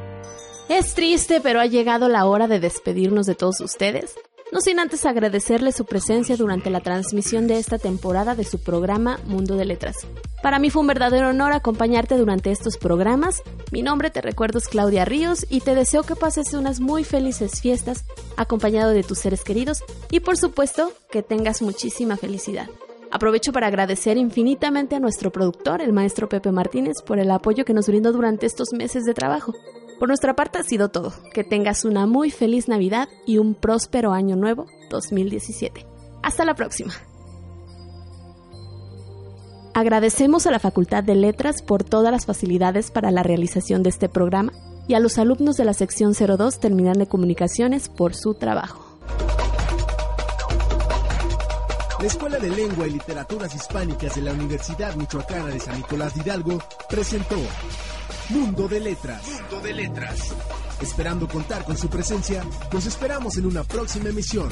Es 0.68 0.94
triste, 0.96 1.40
pero 1.42 1.60
ha 1.60 1.66
llegado 1.66 2.10
la 2.10 2.26
hora 2.26 2.48
de 2.48 2.60
despedirnos 2.60 3.26
de 3.26 3.36
todos 3.36 3.62
ustedes. 3.62 4.16
No 4.52 4.62
sin 4.62 4.80
antes 4.80 5.06
agradecerles 5.06 5.76
su 5.76 5.86
presencia 5.86 6.36
durante 6.36 6.72
la 6.72 6.80
transmisión 6.80 7.48
de 7.48 7.60
esta 7.60 7.78
temporada 7.78 8.34
de 8.34 8.44
su 8.44 8.60
programa 8.60 9.20
Mundo 9.26 9.56
de 9.56 9.66
Letras. 9.66 9.98
Para 10.42 10.58
mí 10.58 10.72
fue 10.72 10.82
un 10.82 10.88
verdadero 10.88 11.30
honor 11.30 11.52
acompañarte 11.52 12.18
durante 12.18 12.50
estos 12.50 12.78
programas. 12.78 13.44
Mi 13.72 13.84
nombre 13.84 14.10
te 14.10 14.22
recuerdo 14.22 14.58
es 14.58 14.68
Claudia 14.68 15.06
Ríos 15.06 15.46
y 15.50 15.62
te 15.62 15.76
deseo 15.76 16.02
que 16.02 16.16
pases 16.16 16.54
unas 16.56 16.80
muy 16.80 17.04
felices 17.04 17.62
fiestas 17.62 18.06
acompañado 18.38 18.90
de 18.90 19.04
tus 19.04 19.20
seres 19.20 19.44
queridos 19.44 19.84
y 20.10 20.22
por 20.22 20.36
supuesto 20.36 20.94
que 21.12 21.22
tengas 21.22 21.62
muchísima 21.62 22.18
felicidad. 22.18 22.68
Aprovecho 23.12 23.52
para 23.52 23.68
agradecer 23.68 24.18
infinitamente 24.18 24.96
a 24.96 25.00
nuestro 25.00 25.32
productor, 25.32 25.82
el 25.82 25.94
maestro 25.94 26.30
Pepe 26.30 26.52
Martínez, 26.52 27.02
por 27.04 27.18
el 27.18 27.32
apoyo 27.32 27.66
que 27.66 27.74
nos 27.74 27.88
brindó 27.88 28.12
durante 28.12 28.46
estos 28.46 28.70
meses 28.72 29.04
de 29.04 29.16
trabajo. 29.16 29.56
Por 29.98 30.08
nuestra 30.08 30.36
parte 30.36 30.60
ha 30.60 30.64
sido 30.64 30.90
todo. 30.90 31.14
Que 31.34 31.44
tengas 31.44 31.86
una 31.86 32.06
muy 32.06 32.30
feliz 32.30 32.68
Navidad 32.68 33.10
y 33.26 33.40
un 33.40 33.56
próspero 33.56 34.14
año 34.14 34.36
nuevo 34.36 34.68
2017. 34.92 35.86
Hasta 36.22 36.46
la 36.46 36.54
próxima. 36.54 36.94
Agradecemos 39.74 40.46
a 40.46 40.52
la 40.52 40.60
Facultad 40.60 41.04
de 41.04 41.16
Letras 41.16 41.62
por 41.62 41.84
todas 41.84 42.12
las 42.12 42.26
facilidades 42.26 42.92
para 42.92 43.12
la 43.12 43.24
realización 43.24 43.82
de 43.82 43.90
este 43.90 44.10
programa 44.10 44.52
y 44.88 44.94
a 44.94 45.00
los 45.00 45.18
alumnos 45.18 45.58
de 45.58 45.66
la 45.66 45.74
sección 45.74 46.14
02 46.14 46.60
Terminal 46.60 46.98
de 46.98 47.08
Comunicaciones 47.08 47.90
por 47.90 48.16
su 48.16 48.34
trabajo. 48.36 49.00
La 52.00 52.08
Escuela 52.08 52.40
de 52.40 52.50
Lengua 52.50 52.88
y 52.88 52.92
Literaturas 52.92 53.54
Hispánicas 53.54 54.16
de 54.16 54.22
la 54.22 54.32
Universidad 54.32 54.96
Michoacana 54.96 55.48
de 55.48 55.60
San 55.60 55.76
Nicolás 55.76 56.16
de 56.16 56.22
Hidalgo 56.22 56.64
presentó 56.90 57.36
Mundo 58.30 58.70
de 58.70 58.80
Letras. 58.80 59.22
Mundo 59.28 59.60
de 59.60 59.74
Letras. 59.74 60.34
Esperando 60.82 61.28
contar 61.28 61.66
con 61.66 61.78
su 61.78 61.90
presencia, 61.90 62.42
nos 62.72 62.86
esperamos 62.86 63.36
en 63.36 63.48
una 63.48 63.66
próxima 63.66 64.10
emisión. 64.10 64.50